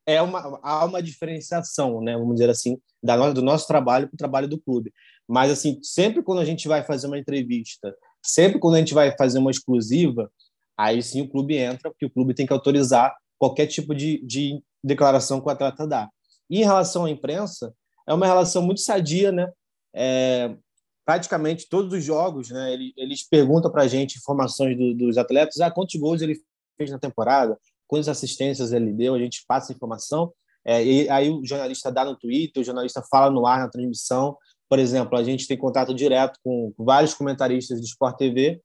é 0.06 0.20
uma, 0.20 0.60
há 0.62 0.84
uma 0.84 1.02
diferenciação, 1.02 2.00
né, 2.00 2.16
vamos 2.16 2.34
dizer 2.34 2.50
assim, 2.50 2.78
da, 3.02 3.30
do 3.30 3.42
nosso 3.42 3.66
trabalho 3.66 4.08
para 4.08 4.14
o 4.14 4.18
trabalho 4.18 4.48
do 4.48 4.60
clube. 4.60 4.92
Mas, 5.28 5.50
assim, 5.50 5.78
sempre 5.82 6.22
quando 6.22 6.40
a 6.40 6.44
gente 6.44 6.66
vai 6.68 6.82
fazer 6.82 7.06
uma 7.06 7.18
entrevista, 7.18 7.94
sempre 8.22 8.58
quando 8.58 8.74
a 8.74 8.78
gente 8.78 8.94
vai 8.94 9.16
fazer 9.16 9.38
uma 9.38 9.50
exclusiva, 9.50 10.30
aí 10.76 11.02
sim 11.02 11.22
o 11.22 11.28
clube 11.28 11.56
entra, 11.56 11.90
porque 11.90 12.06
o 12.06 12.10
clube 12.10 12.34
tem 12.34 12.46
que 12.46 12.52
autorizar 12.52 13.14
qualquer 13.38 13.66
tipo 13.66 13.94
de, 13.94 14.24
de 14.24 14.62
declaração 14.82 15.40
que 15.40 15.46
o 15.46 15.50
atleta 15.50 15.86
dá. 15.86 16.08
E 16.50 16.60
em 16.60 16.64
relação 16.64 17.04
à 17.04 17.10
imprensa, 17.10 17.74
é 18.06 18.12
uma 18.12 18.26
relação 18.26 18.62
muito 18.62 18.80
sadia, 18.80 19.30
né? 19.30 19.50
É, 19.94 20.54
praticamente 21.04 21.68
todos 21.68 21.92
os 21.92 22.04
jogos, 22.04 22.50
né, 22.50 22.72
eles, 22.72 22.92
eles 22.96 23.28
perguntam 23.28 23.70
para 23.70 23.82
a 23.82 23.88
gente 23.88 24.18
informações 24.18 24.76
do, 24.76 24.94
dos 24.94 25.18
atletas, 25.18 25.60
ah, 25.60 25.70
quantos 25.70 25.98
gols 26.00 26.22
ele 26.22 26.40
fez 26.76 26.90
na 26.90 26.98
temporada, 26.98 27.58
quantas 27.92 28.08
assistências 28.08 28.72
ele 28.72 28.92
deu, 28.92 29.14
a 29.14 29.18
gente 29.18 29.44
passa 29.46 29.72
informação, 29.72 30.32
é, 30.64 30.82
e 30.82 31.10
aí 31.10 31.28
o 31.28 31.44
jornalista 31.44 31.90
dá 31.90 32.04
no 32.04 32.16
Twitter, 32.16 32.62
o 32.62 32.64
jornalista 32.64 33.02
fala 33.10 33.30
no 33.30 33.46
ar 33.46 33.58
na 33.58 33.68
transmissão, 33.68 34.36
por 34.68 34.78
exemplo, 34.78 35.18
a 35.18 35.22
gente 35.22 35.46
tem 35.46 35.58
contato 35.58 35.92
direto 35.92 36.38
com 36.42 36.72
vários 36.78 37.12
comentaristas 37.12 37.78
do 37.78 37.84
Sport 37.84 38.16
TV, 38.16 38.60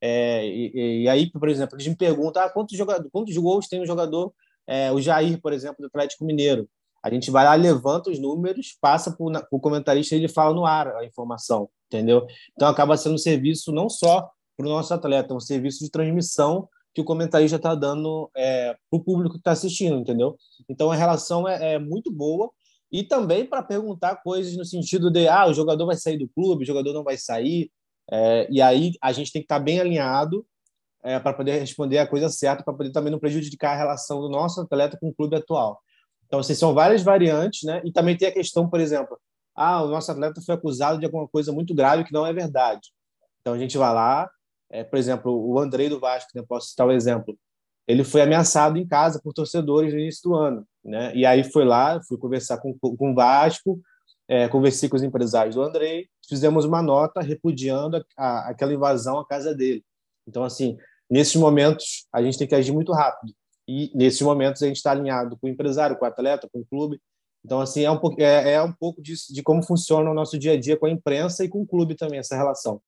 é, 0.00 0.46
e, 0.46 1.02
e, 1.02 1.08
aí, 1.08 1.30
por 1.30 1.48
exemplo, 1.50 1.76
eles 1.76 1.86
me 1.86 1.96
perguntam 1.96 2.42
ah, 2.42 2.48
quantos, 2.48 2.74
jogador, 2.76 3.06
quantos 3.12 3.36
gols 3.36 3.68
tem 3.68 3.82
um 3.82 3.86
jogador, 3.86 4.32
é, 4.66 4.90
o 4.90 5.00
Jair, 5.00 5.38
por 5.42 5.52
exemplo, 5.52 5.76
do 5.80 5.86
Atlético 5.88 6.24
Mineiro. 6.24 6.66
A 7.02 7.10
gente 7.10 7.30
vai 7.30 7.44
lá, 7.44 7.54
levanta 7.54 8.10
os 8.10 8.18
números, 8.18 8.76
passa 8.80 9.14
para 9.14 9.46
o 9.50 9.60
comentarista 9.60 10.14
e 10.14 10.18
ele 10.18 10.28
fala 10.28 10.54
no 10.54 10.64
ar 10.64 10.88
a 10.96 11.04
informação 11.04 11.68
entendeu? 11.90 12.26
Então 12.54 12.68
acaba 12.68 12.96
sendo 12.96 13.16
um 13.16 13.18
serviço 13.18 13.72
não 13.72 13.88
só 13.88 14.30
para 14.56 14.66
o 14.66 14.68
nosso 14.68 14.94
atleta, 14.94 15.34
é 15.34 15.36
um 15.36 15.40
serviço 15.40 15.84
de 15.84 15.90
transmissão 15.90 16.68
que 16.94 17.00
o 17.00 17.04
comentarista 17.04 17.56
está 17.56 17.74
dando 17.74 18.30
é, 18.36 18.74
para 18.90 18.98
o 18.98 19.02
público 19.02 19.34
que 19.34 19.40
está 19.40 19.52
assistindo, 19.52 19.96
entendeu? 19.96 20.36
Então 20.68 20.90
a 20.90 20.96
relação 20.96 21.48
é, 21.48 21.74
é 21.74 21.78
muito 21.78 22.10
boa 22.10 22.50
e 22.90 23.04
também 23.04 23.44
para 23.44 23.62
perguntar 23.62 24.16
coisas 24.16 24.56
no 24.56 24.64
sentido 24.64 25.10
de 25.10 25.28
ah, 25.28 25.46
o 25.46 25.54
jogador 25.54 25.86
vai 25.86 25.96
sair 25.96 26.18
do 26.18 26.28
clube, 26.28 26.64
o 26.64 26.66
jogador 26.66 26.92
não 26.92 27.04
vai 27.04 27.16
sair. 27.16 27.70
É, 28.10 28.48
e 28.50 28.60
aí 28.60 28.92
a 29.00 29.12
gente 29.12 29.32
tem 29.32 29.40
que 29.40 29.46
estar 29.46 29.58
tá 29.58 29.64
bem 29.64 29.78
alinhado 29.78 30.44
é, 31.02 31.18
para 31.18 31.32
poder 31.32 31.58
responder 31.58 31.98
a 31.98 32.06
coisa 32.06 32.28
certa, 32.28 32.64
para 32.64 32.74
poder 32.74 32.90
também 32.90 33.12
não 33.12 33.20
prejudicar 33.20 33.72
a 33.72 33.78
relação 33.78 34.20
do 34.20 34.28
nosso 34.28 34.60
atleta 34.60 34.98
com 35.00 35.08
o 35.08 35.14
clube 35.14 35.36
atual. 35.36 35.80
Então, 36.26 36.40
assim, 36.40 36.54
são 36.54 36.74
várias 36.74 37.02
variantes, 37.02 37.62
né? 37.64 37.80
E 37.84 37.92
também 37.92 38.16
tem 38.16 38.28
a 38.28 38.32
questão, 38.32 38.68
por 38.68 38.80
exemplo, 38.80 39.18
ah, 39.54 39.82
o 39.82 39.88
nosso 39.88 40.10
atleta 40.10 40.40
foi 40.40 40.54
acusado 40.54 40.98
de 40.98 41.04
alguma 41.04 41.28
coisa 41.28 41.52
muito 41.52 41.74
grave 41.74 42.04
que 42.04 42.12
não 42.12 42.26
é 42.26 42.32
verdade. 42.32 42.90
Então 43.40 43.54
a 43.54 43.58
gente 43.58 43.76
vai 43.76 43.92
lá, 43.92 44.30
é, 44.70 44.84
por 44.84 44.98
exemplo, 44.98 45.32
o 45.32 45.58
Andrei 45.58 45.88
do 45.88 46.00
Vasco, 46.00 46.30
né, 46.34 46.42
posso 46.46 46.68
citar 46.68 46.86
o 46.86 46.90
um 46.90 46.92
exemplo. 46.92 47.36
Ele 47.88 48.04
foi 48.04 48.22
ameaçado 48.22 48.78
em 48.78 48.86
casa 48.86 49.20
por 49.22 49.32
torcedores 49.32 49.92
no 49.92 49.98
início 49.98 50.22
do 50.30 50.36
ano, 50.36 50.64
né? 50.84 51.12
E 51.14 51.26
aí 51.26 51.42
foi 51.42 51.64
lá, 51.64 52.00
fui 52.06 52.16
conversar 52.16 52.58
com, 52.58 52.72
com 52.78 53.10
o 53.10 53.14
Vasco, 53.14 53.80
é, 54.28 54.46
conversei 54.46 54.88
com 54.88 54.94
os 54.94 55.02
empresários 55.02 55.56
do 55.56 55.62
Andrei, 55.62 56.08
fizemos 56.28 56.64
uma 56.64 56.80
nota 56.80 57.20
repudiando 57.20 57.96
a, 57.96 58.02
a, 58.16 58.50
aquela 58.50 58.72
invasão 58.72 59.18
à 59.18 59.26
casa 59.26 59.52
dele. 59.52 59.84
Então, 60.28 60.44
assim, 60.44 60.78
nesses 61.10 61.34
momentos 61.34 62.06
a 62.12 62.22
gente 62.22 62.38
tem 62.38 62.46
que 62.46 62.54
agir 62.54 62.70
muito 62.70 62.92
rápido. 62.92 63.32
E 63.66 63.90
nesses 63.94 64.20
momentos 64.20 64.62
a 64.62 64.66
gente 64.66 64.76
está 64.76 64.92
alinhado 64.92 65.36
com 65.36 65.48
o 65.48 65.50
empresário, 65.50 65.96
com 65.96 66.04
o 66.04 66.08
atleta, 66.08 66.48
com 66.52 66.60
o 66.60 66.66
clube. 66.66 67.00
Então, 67.44 67.60
assim, 67.60 67.82
é 67.82 67.90
um, 67.90 67.98
é, 68.18 68.52
é 68.52 68.62
um 68.62 68.72
pouco 68.72 69.02
disso, 69.02 69.34
de 69.34 69.42
como 69.42 69.64
funciona 69.64 70.08
o 70.08 70.14
nosso 70.14 70.38
dia 70.38 70.52
a 70.52 70.60
dia 70.60 70.76
com 70.76 70.86
a 70.86 70.90
imprensa 70.90 71.44
e 71.44 71.48
com 71.48 71.62
o 71.62 71.66
clube 71.66 71.96
também, 71.96 72.20
essa 72.20 72.36
relação. 72.36 72.80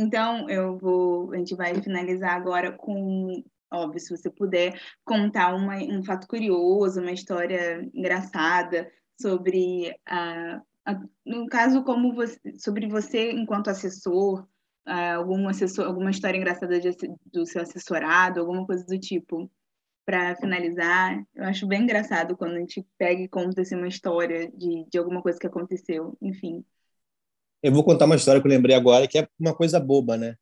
Então, 0.00 0.48
eu 0.48 0.78
vou, 0.78 1.32
a 1.32 1.38
gente 1.38 1.56
vai 1.56 1.74
finalizar 1.82 2.32
agora 2.36 2.70
com, 2.70 3.42
óbvio, 3.68 3.98
se 3.98 4.16
você 4.16 4.30
puder 4.30 4.80
contar 5.04 5.52
uma, 5.56 5.74
um 5.74 6.04
fato 6.04 6.28
curioso, 6.28 7.00
uma 7.00 7.10
história 7.10 7.82
engraçada 7.92 8.88
sobre 9.20 9.92
a, 10.06 10.62
a 10.86 11.00
no 11.26 11.46
caso 11.48 11.82
como 11.82 12.14
você, 12.14 12.38
sobre 12.60 12.86
você 12.86 13.32
enquanto 13.32 13.70
assessor, 13.70 14.46
algum 14.86 15.48
assessor, 15.48 15.86
alguma 15.86 16.10
história 16.12 16.38
engraçada 16.38 16.78
de, 16.78 16.90
do 17.26 17.44
seu 17.44 17.62
assessorado, 17.62 18.38
alguma 18.38 18.64
coisa 18.64 18.86
do 18.86 19.00
tipo, 19.00 19.50
para 20.06 20.36
finalizar. 20.36 21.20
Eu 21.34 21.42
acho 21.42 21.66
bem 21.66 21.82
engraçado 21.82 22.36
quando 22.36 22.54
a 22.54 22.60
gente 22.60 22.86
pega 22.96 23.20
e 23.22 23.28
conta 23.28 23.62
assim, 23.62 23.74
uma 23.74 23.88
história 23.88 24.48
de, 24.52 24.86
de 24.88 24.96
alguma 24.96 25.20
coisa 25.20 25.40
que 25.40 25.46
aconteceu, 25.48 26.16
enfim. 26.22 26.64
Eu 27.62 27.72
vou 27.72 27.84
contar 27.84 28.04
uma 28.04 28.16
história 28.16 28.40
que 28.40 28.46
eu 28.46 28.50
lembrei 28.50 28.76
agora, 28.76 29.06
que 29.06 29.18
é 29.18 29.28
uma 29.38 29.54
coisa 29.54 29.80
boba, 29.80 30.16
né? 30.16 30.34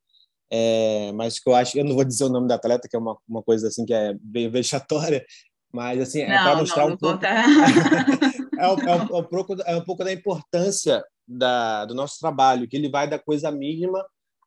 É, 0.50 1.10
mas 1.12 1.38
que 1.38 1.48
eu 1.48 1.54
acho, 1.54 1.76
eu 1.76 1.84
não 1.84 1.94
vou 1.94 2.04
dizer 2.04 2.24
o 2.24 2.28
nome 2.28 2.46
da 2.46 2.54
atleta, 2.54 2.88
que 2.88 2.94
é 2.94 2.98
uma, 2.98 3.16
uma 3.28 3.42
coisa 3.42 3.68
assim 3.68 3.84
que 3.84 3.92
é 3.92 4.14
bem 4.20 4.48
vexatória, 4.48 5.24
mas 5.72 6.00
assim, 6.00 6.20
é 6.20 6.26
para 6.26 6.56
mostrar 6.56 6.82
não, 6.82 6.90
não 6.90 6.94
um 6.94 6.98
pouco. 6.98 7.24
é, 7.26 8.68
um, 8.68 8.78
é, 8.78 8.90
é, 8.90 9.16
um 9.16 9.24
pouco 9.24 9.56
é 9.62 9.76
um 9.76 9.84
pouco 9.84 10.04
da 10.04 10.12
importância 10.12 11.02
da, 11.26 11.84
do 11.84 11.94
nosso 11.94 12.18
trabalho, 12.20 12.68
que 12.68 12.76
ele 12.76 12.88
vai 12.88 13.08
da 13.08 13.18
coisa 13.18 13.50
mínima 13.50 14.04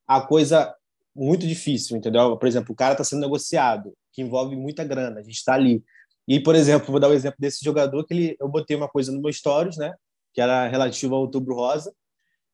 à 0.07 0.21
coisa 0.21 0.73
muito 1.15 1.45
difícil, 1.45 1.97
entendeu? 1.97 2.38
Por 2.38 2.47
exemplo, 2.47 2.71
o 2.71 2.75
cara 2.75 2.93
está 2.93 3.03
sendo 3.03 3.21
negociado, 3.21 3.93
que 4.13 4.21
envolve 4.21 4.55
muita 4.55 4.83
grana, 4.83 5.19
a 5.19 5.23
gente 5.23 5.35
está 5.35 5.53
ali. 5.53 5.83
E, 6.27 6.39
por 6.39 6.55
exemplo, 6.55 6.91
vou 6.91 6.99
dar 6.99 7.07
o 7.07 7.11
um 7.11 7.15
exemplo 7.15 7.38
desse 7.39 7.63
jogador 7.63 8.05
que 8.05 8.13
ele, 8.13 8.35
eu 8.39 8.47
botei 8.47 8.77
uma 8.77 8.88
coisa 8.88 9.11
no 9.11 9.21
meu 9.21 9.33
stories, 9.33 9.77
né? 9.77 9.93
Que 10.33 10.39
era 10.39 10.67
relativo 10.67 11.15
ao 11.15 11.21
Outubro 11.21 11.55
Rosa, 11.55 11.93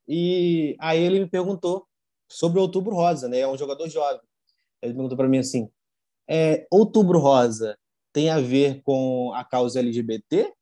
e 0.08 0.76
aí 0.78 1.02
ele 1.02 1.20
me 1.20 1.26
perguntou 1.28 1.86
sobre 2.28 2.58
o 2.58 2.62
Outubro 2.62 2.94
Rosa, 2.94 3.28
né? 3.28 3.40
É 3.40 3.48
um 3.48 3.58
jogador 3.58 3.88
jovem. 3.88 4.20
Ele 4.82 4.94
perguntou 4.94 5.16
para 5.16 5.28
mim 5.28 5.38
assim: 5.38 5.68
é, 6.28 6.66
Outubro 6.70 7.18
Rosa 7.18 7.78
tem 8.12 8.30
a 8.30 8.38
ver 8.38 8.82
com 8.82 9.32
a 9.34 9.44
causa 9.44 9.80
LGBT? 9.80 10.52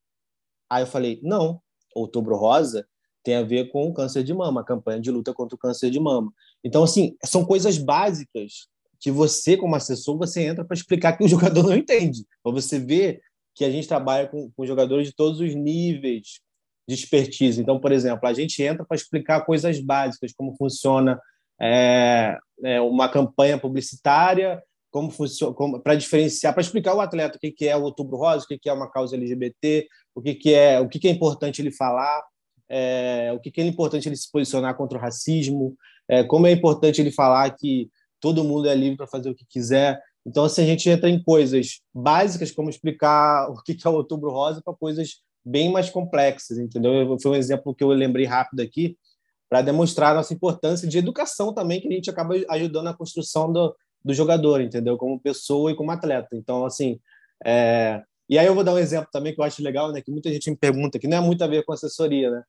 Aí 0.71 0.83
eu 0.83 0.87
falei: 0.87 1.21
não. 1.23 1.61
Outubro 1.95 2.37
Rosa 2.37 2.87
tem 3.23 3.37
a 3.37 3.43
ver 3.43 3.71
com 3.71 3.89
o 3.89 3.95
câncer 3.95 4.23
de 4.23 4.35
mama, 4.35 4.61
a 4.61 4.65
campanha 4.65 5.01
de 5.01 5.11
luta 5.11 5.33
contra 5.33 5.55
o 5.55 5.59
câncer 5.59 5.91
de 5.91 5.99
mama. 5.99 6.33
Então, 6.63 6.83
assim, 6.83 7.17
são 7.25 7.45
coisas 7.45 7.79
básicas 7.79 8.69
que 9.01 9.11
você, 9.11 9.57
como 9.57 9.75
assessor, 9.75 10.19
você 10.19 10.43
entra 10.43 10.65
para 10.65 10.75
explicar 10.75 11.17
que 11.17 11.25
o 11.25 11.29
jogador 11.29 11.63
não 11.63 11.77
entende. 11.77 12.27
Para 12.43 12.53
você 12.53 12.79
ver 12.79 13.21
que 13.55 13.65
a 13.65 13.71
gente 13.71 13.89
trabalha 13.89 14.29
com, 14.29 14.51
com 14.51 14.67
jogadores 14.67 15.07
de 15.07 15.15
todos 15.15 15.41
os 15.41 15.55
níveis, 15.55 16.41
de 16.87 16.95
expertise. 16.95 17.61
Então, 17.61 17.79
por 17.79 17.93
exemplo, 17.93 18.29
a 18.29 18.33
gente 18.33 18.63
entra 18.63 18.85
para 18.85 18.97
explicar 18.97 19.45
coisas 19.45 19.81
básicas, 19.81 20.33
como 20.33 20.57
funciona 20.57 21.21
é, 21.61 22.37
é, 22.63 22.81
uma 22.81 23.09
campanha 23.09 23.59
publicitária, 23.59 24.63
como 24.91 25.11
funciona, 25.11 25.55
para 25.83 25.95
diferenciar, 25.95 26.53
para 26.53 26.63
explicar 26.63 26.95
o 26.95 27.01
atleta 27.01 27.37
o 27.37 27.41
que, 27.41 27.51
que 27.51 27.67
é 27.67 27.77
o 27.77 27.83
Outubro 27.83 28.17
Rosa, 28.17 28.45
o 28.45 28.49
que, 28.49 28.59
que 28.59 28.69
é 28.69 28.73
uma 28.73 28.91
causa 28.91 29.17
LGBT, 29.17 29.89
o 30.15 30.23
que, 30.23 30.35
que 30.35 30.55
é, 30.55 30.81
o 30.81 30.89
que, 30.89 30.99
que 30.99 31.09
é 31.09 31.11
importante 31.11 31.61
ele 31.61 31.73
falar, 31.73 32.23
é, 32.69 33.33
o 33.35 33.41
que, 33.41 33.51
que 33.51 33.61
é 33.61 33.67
importante 33.67 34.09
ele 34.09 34.17
se 34.17 34.31
posicionar 34.31 34.77
contra 34.77 34.99
o 34.99 35.01
racismo, 35.01 35.77
é, 36.09 36.23
como 36.23 36.47
é 36.47 36.53
importante 36.53 37.01
ele 37.01 37.11
falar 37.11 37.51
que 37.57 37.91
todo 38.21 38.45
mundo 38.45 38.69
é 38.69 38.75
livre 38.75 38.97
para 38.97 39.07
fazer 39.07 39.31
o 39.31 39.35
que 39.35 39.45
quiser. 39.45 40.01
Então, 40.25 40.45
assim, 40.45 40.63
a 40.63 40.67
gente 40.67 40.89
entra 40.89 41.11
em 41.11 41.23
coisas 41.23 41.81
básicas, 41.93 42.51
como 42.51 42.71
explicar 42.71 43.51
o 43.51 43.63
que, 43.63 43.75
que 43.75 43.87
é 43.87 43.91
o 43.91 43.95
Outubro 43.95 44.31
Rosa, 44.31 44.63
para 44.65 44.75
coisas 44.75 45.21
bem 45.45 45.71
mais 45.71 45.91
complexas, 45.91 46.59
entendeu? 46.59 47.19
Foi 47.21 47.33
um 47.33 47.35
exemplo 47.35 47.75
que 47.75 47.85
eu 47.85 47.89
lembrei 47.89 48.25
rápido 48.25 48.61
aqui 48.61 48.97
para 49.49 49.63
demonstrar 49.63 50.13
a 50.13 50.15
nossa 50.15 50.33
importância 50.33 50.89
de 50.89 50.99
educação 50.99 51.53
também, 51.53 51.81
que 51.81 51.89
a 51.89 51.91
gente 51.93 52.11
acaba 52.11 52.35
ajudando 52.49 52.85
na 52.85 52.95
construção 52.95 53.53
do, 53.53 53.77
do 54.05 54.15
jogador, 54.15 54.61
entendeu? 54.61 54.97
Como 54.97 55.21
pessoa 55.21 55.71
e 55.71 55.77
como 55.77 55.91
atleta. 55.91 56.35
Então, 56.35 56.65
assim, 56.65 56.99
é... 57.45 58.03
e 58.29 58.39
aí 58.39 58.47
eu 58.47 58.55
vou 58.55 58.65
dar 58.65 58.75
um 58.75 58.79
exemplo 58.79 59.09
também 59.13 59.35
que 59.35 59.41
eu 59.41 59.45
acho 59.45 59.63
legal, 59.63 59.93
né? 59.93 60.01
Que 60.01 60.11
muita 60.11 60.33
gente 60.33 60.51
me 60.51 60.57
pergunta, 60.57 60.99
que 60.99 61.07
não 61.07 61.19
é 61.19 61.21
muito 61.21 61.45
a 61.45 61.47
ver 61.47 61.65
com 61.65 61.73
assessoria, 61.73 62.31
né? 62.31 62.43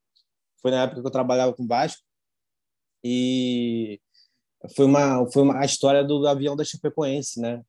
Foi 0.61 0.71
na 0.71 0.83
época 0.83 1.01
que 1.01 1.07
eu 1.07 1.11
trabalhava 1.11 1.53
com 1.53 1.67
Vasco 1.67 2.01
e 3.03 3.99
foi 4.75 4.85
uma 4.85 5.29
foi 5.31 5.43
uma 5.43 5.59
a 5.59 5.65
história 5.65 6.03
do 6.03 6.25
avião 6.27 6.55
da 6.55 6.63
Chapecoense, 6.63 7.39
né? 7.39 7.61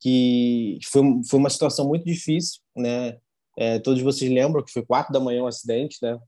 Que 0.00 0.78
foi 0.84 1.02
foi 1.28 1.38
uma 1.38 1.50
situação 1.50 1.86
muito 1.86 2.04
difícil, 2.04 2.60
né? 2.76 3.18
É, 3.56 3.78
todos 3.78 4.02
vocês 4.02 4.30
lembram 4.30 4.64
que 4.64 4.72
foi 4.72 4.84
quatro 4.84 5.12
da 5.12 5.20
manhã 5.20 5.42
o 5.42 5.44
um 5.44 5.48
acidente, 5.48 5.98
né? 6.02 6.18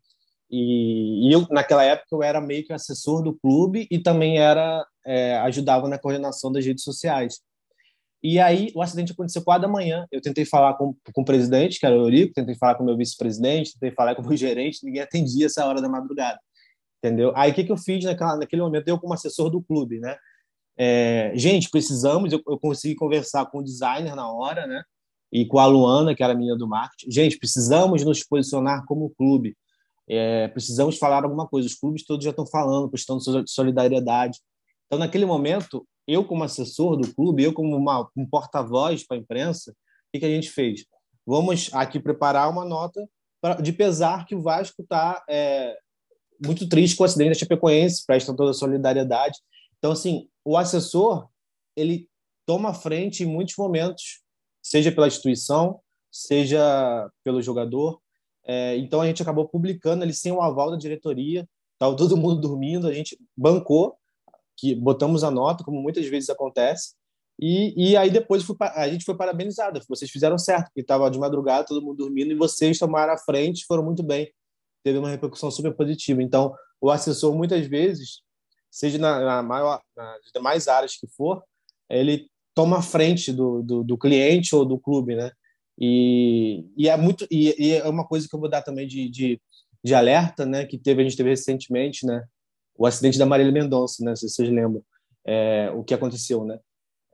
E, 0.50 1.28
e, 1.28 1.32
eu 1.32 1.46
naquela 1.50 1.82
época 1.82 2.06
eu 2.12 2.22
era 2.22 2.40
meio 2.40 2.64
que 2.64 2.72
assessor 2.72 3.22
do 3.22 3.34
clube 3.34 3.88
e 3.90 3.98
também 3.98 4.38
era 4.38 4.86
é, 5.04 5.36
ajudava 5.38 5.88
na 5.88 5.98
coordenação 5.98 6.52
das 6.52 6.64
redes 6.64 6.84
sociais. 6.84 7.40
E 8.22 8.38
aí 8.38 8.72
o 8.74 8.82
acidente 8.82 9.12
aconteceu 9.12 9.42
quatro 9.42 9.62
da 9.62 9.68
manhã. 9.68 10.06
Eu 10.10 10.20
tentei 10.20 10.44
falar 10.44 10.74
com, 10.74 10.94
com 11.12 11.22
o 11.22 11.24
presidente, 11.24 11.78
que 11.78 11.86
era 11.86 11.96
o 11.96 12.02
Eurico, 12.02 12.34
tentei 12.34 12.54
falar 12.54 12.76
com 12.76 12.82
o 12.82 12.86
meu 12.86 12.96
vice-presidente, 12.96 13.72
tentei 13.74 13.90
falar 13.92 14.14
com 14.14 14.22
o 14.22 14.26
meu 14.26 14.36
gerente, 14.38 14.84
ninguém 14.84 15.02
atendia 15.02 15.46
essa 15.46 15.66
hora 15.66 15.82
da 15.82 15.88
madrugada, 15.88 16.38
entendeu? 17.02 17.32
Aí 17.36 17.50
o 17.50 17.54
que, 17.54 17.64
que 17.64 17.72
eu 17.72 17.76
fiz 17.76 18.04
naquela, 18.04 18.36
naquele 18.36 18.62
momento? 18.62 18.88
Eu 18.88 18.98
como 18.98 19.14
assessor 19.14 19.50
do 19.50 19.62
clube, 19.62 19.98
né? 19.98 20.16
É, 20.78 21.32
gente, 21.34 21.70
precisamos. 21.70 22.32
Eu, 22.32 22.42
eu 22.46 22.58
consegui 22.58 22.94
conversar 22.94 23.46
com 23.46 23.58
o 23.58 23.64
designer 23.64 24.14
na 24.14 24.30
hora, 24.30 24.66
né? 24.66 24.82
E 25.32 25.44
com 25.46 25.58
a 25.58 25.66
Luana, 25.66 26.14
que 26.14 26.22
era 26.22 26.32
a 26.32 26.36
menina 26.36 26.56
do 26.56 26.68
marketing. 26.68 27.10
Gente, 27.10 27.38
precisamos 27.38 28.04
nos 28.04 28.22
posicionar 28.24 28.84
como 28.86 29.10
clube. 29.10 29.56
É, 30.08 30.48
precisamos 30.48 30.98
falar 30.98 31.24
alguma 31.24 31.46
coisa. 31.46 31.66
Os 31.66 31.74
clubes 31.74 32.04
todos 32.04 32.24
já 32.24 32.30
estão 32.30 32.46
falando, 32.46 32.88
prestando 32.88 33.20
solidariedade. 33.46 34.40
Então, 34.86 34.98
naquele 34.98 35.26
momento, 35.26 35.86
eu, 36.06 36.24
como 36.24 36.44
assessor 36.44 36.96
do 36.96 37.12
clube, 37.12 37.42
eu, 37.42 37.52
como 37.52 37.76
uma, 37.76 38.08
um 38.16 38.24
porta-voz 38.24 39.04
para 39.04 39.16
a 39.16 39.20
imprensa, 39.20 39.72
o 39.72 39.74
que, 40.12 40.20
que, 40.20 40.26
a 40.26 40.30
gente 40.30 40.50
fez? 40.50 40.84
Vamos 41.26 41.70
aqui 41.72 41.98
preparar 41.98 42.48
uma 42.48 42.64
nota 42.64 43.04
pra, 43.40 43.54
de 43.54 43.72
pesar 43.72 44.24
que 44.26 44.34
o 44.34 44.40
Vasco 44.40 44.82
está 44.82 45.24
é, 45.28 45.76
muito 46.44 46.68
triste 46.68 46.96
com 46.96 47.02
o 47.02 47.06
acidente 47.06 47.30
da 47.30 47.34
Chapecoense, 47.34 48.06
presta 48.06 48.34
toda 48.34 48.52
a 48.52 48.54
solidariedade. 48.54 49.38
Então, 49.78 49.90
assim, 49.90 50.28
o 50.44 50.56
assessor, 50.56 51.28
ele 51.74 52.08
toma 52.46 52.72
frente 52.72 53.24
em 53.24 53.26
muitos 53.26 53.56
momentos 53.56 54.22
seja 54.66 54.90
pela 54.90 55.06
instituição, 55.06 55.80
seja 56.10 57.08
pelo 57.22 57.40
jogador. 57.40 58.00
É, 58.44 58.76
então 58.76 59.00
a 59.00 59.06
gente 59.06 59.22
acabou 59.22 59.48
publicando 59.48 60.04
ele 60.04 60.12
sem 60.12 60.32
o 60.32 60.42
aval 60.42 60.72
da 60.72 60.76
diretoria, 60.76 61.48
estava 61.74 61.96
todo 61.96 62.16
mundo 62.18 62.40
dormindo, 62.40 62.88
a 62.88 62.92
gente 62.92 63.16
bancou, 63.36 63.96
que 64.56 64.74
botamos 64.74 65.22
a 65.22 65.30
nota, 65.30 65.62
como 65.62 65.80
muitas 65.80 66.06
vezes 66.06 66.30
acontece, 66.30 66.94
e, 67.38 67.90
e 67.90 67.96
aí 67.96 68.10
depois 68.10 68.42
foi, 68.42 68.56
a 68.60 68.88
gente 68.88 69.04
foi 69.04 69.14
parabenizado, 69.16 69.80
vocês 69.88 70.10
fizeram 70.10 70.38
certo, 70.38 70.66
porque 70.66 70.80
estava 70.80 71.10
de 71.10 71.18
madrugada, 71.18 71.66
todo 71.66 71.84
mundo 71.84 71.98
dormindo, 71.98 72.32
e 72.32 72.34
vocês 72.34 72.78
tomaram 72.78 73.12
a 73.12 73.18
frente, 73.18 73.66
foram 73.66 73.84
muito 73.84 74.02
bem, 74.02 74.32
teve 74.82 74.98
uma 74.98 75.10
repercussão 75.10 75.50
super 75.50 75.74
positiva. 75.76 76.22
Então 76.22 76.54
o 76.80 76.90
assessor 76.90 77.36
muitas 77.36 77.66
vezes, 77.66 78.22
seja 78.70 78.98
na, 78.98 79.20
na 79.20 79.42
maior, 79.42 79.82
nas 79.94 80.32
demais 80.34 80.66
áreas 80.66 80.96
que 80.96 81.06
for, 81.06 81.44
ele 81.90 82.28
toma 82.56 82.80
frente 82.80 83.30
do, 83.32 83.62
do, 83.62 83.84
do, 83.84 83.98
cliente 83.98 84.56
ou 84.56 84.64
do 84.64 84.78
clube, 84.78 85.14
né? 85.14 85.30
E, 85.78 86.64
e 86.74 86.88
é 86.88 86.96
muito 86.96 87.26
e, 87.30 87.54
e, 87.58 87.74
é 87.74 87.86
uma 87.86 88.06
coisa 88.06 88.26
que 88.26 88.34
eu 88.34 88.40
vou 88.40 88.48
dar 88.48 88.62
também 88.62 88.88
de, 88.88 89.10
de, 89.10 89.40
de, 89.84 89.94
alerta, 89.94 90.46
né? 90.46 90.64
Que 90.64 90.78
teve 90.78 91.02
a 91.02 91.04
gente 91.04 91.16
teve 91.16 91.28
recentemente, 91.28 92.06
né? 92.06 92.24
O 92.74 92.86
acidente 92.86 93.18
da 93.18 93.26
Marília 93.26 93.52
Mendonça, 93.52 94.02
né? 94.02 94.16
Se 94.16 94.26
vocês 94.28 94.48
lembram 94.48 94.82
é, 95.26 95.70
o 95.74 95.84
que 95.84 95.92
aconteceu, 95.92 96.44
né? 96.44 96.58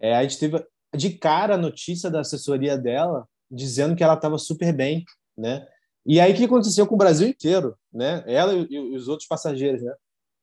É, 0.01 0.15
a 0.15 0.23
gente 0.23 0.39
teve 0.39 0.65
de 0.95 1.11
cara 1.11 1.55
a 1.55 1.59
notícia 1.59 2.09
da 2.09 2.21
assessoria 2.21 2.79
dela 2.79 3.27
dizendo 3.51 3.97
que 3.97 4.05
ela 4.05 4.15
estava 4.15 4.39
super 4.39 4.73
bem, 4.73 5.05
né? 5.37 5.67
E 6.07 6.21
aí 6.21 6.33
o 6.33 6.37
que 6.37 6.45
aconteceu 6.45 6.87
com 6.87 6.95
o 6.95 6.99
Brasil 6.99 7.27
inteiro, 7.27 7.77
né? 7.93 8.23
Ela 8.29 8.55
e, 8.55 8.67
e 8.71 8.97
os 8.97 9.09
outros 9.09 9.27
passageiros, 9.27 9.83
né? 9.83 9.93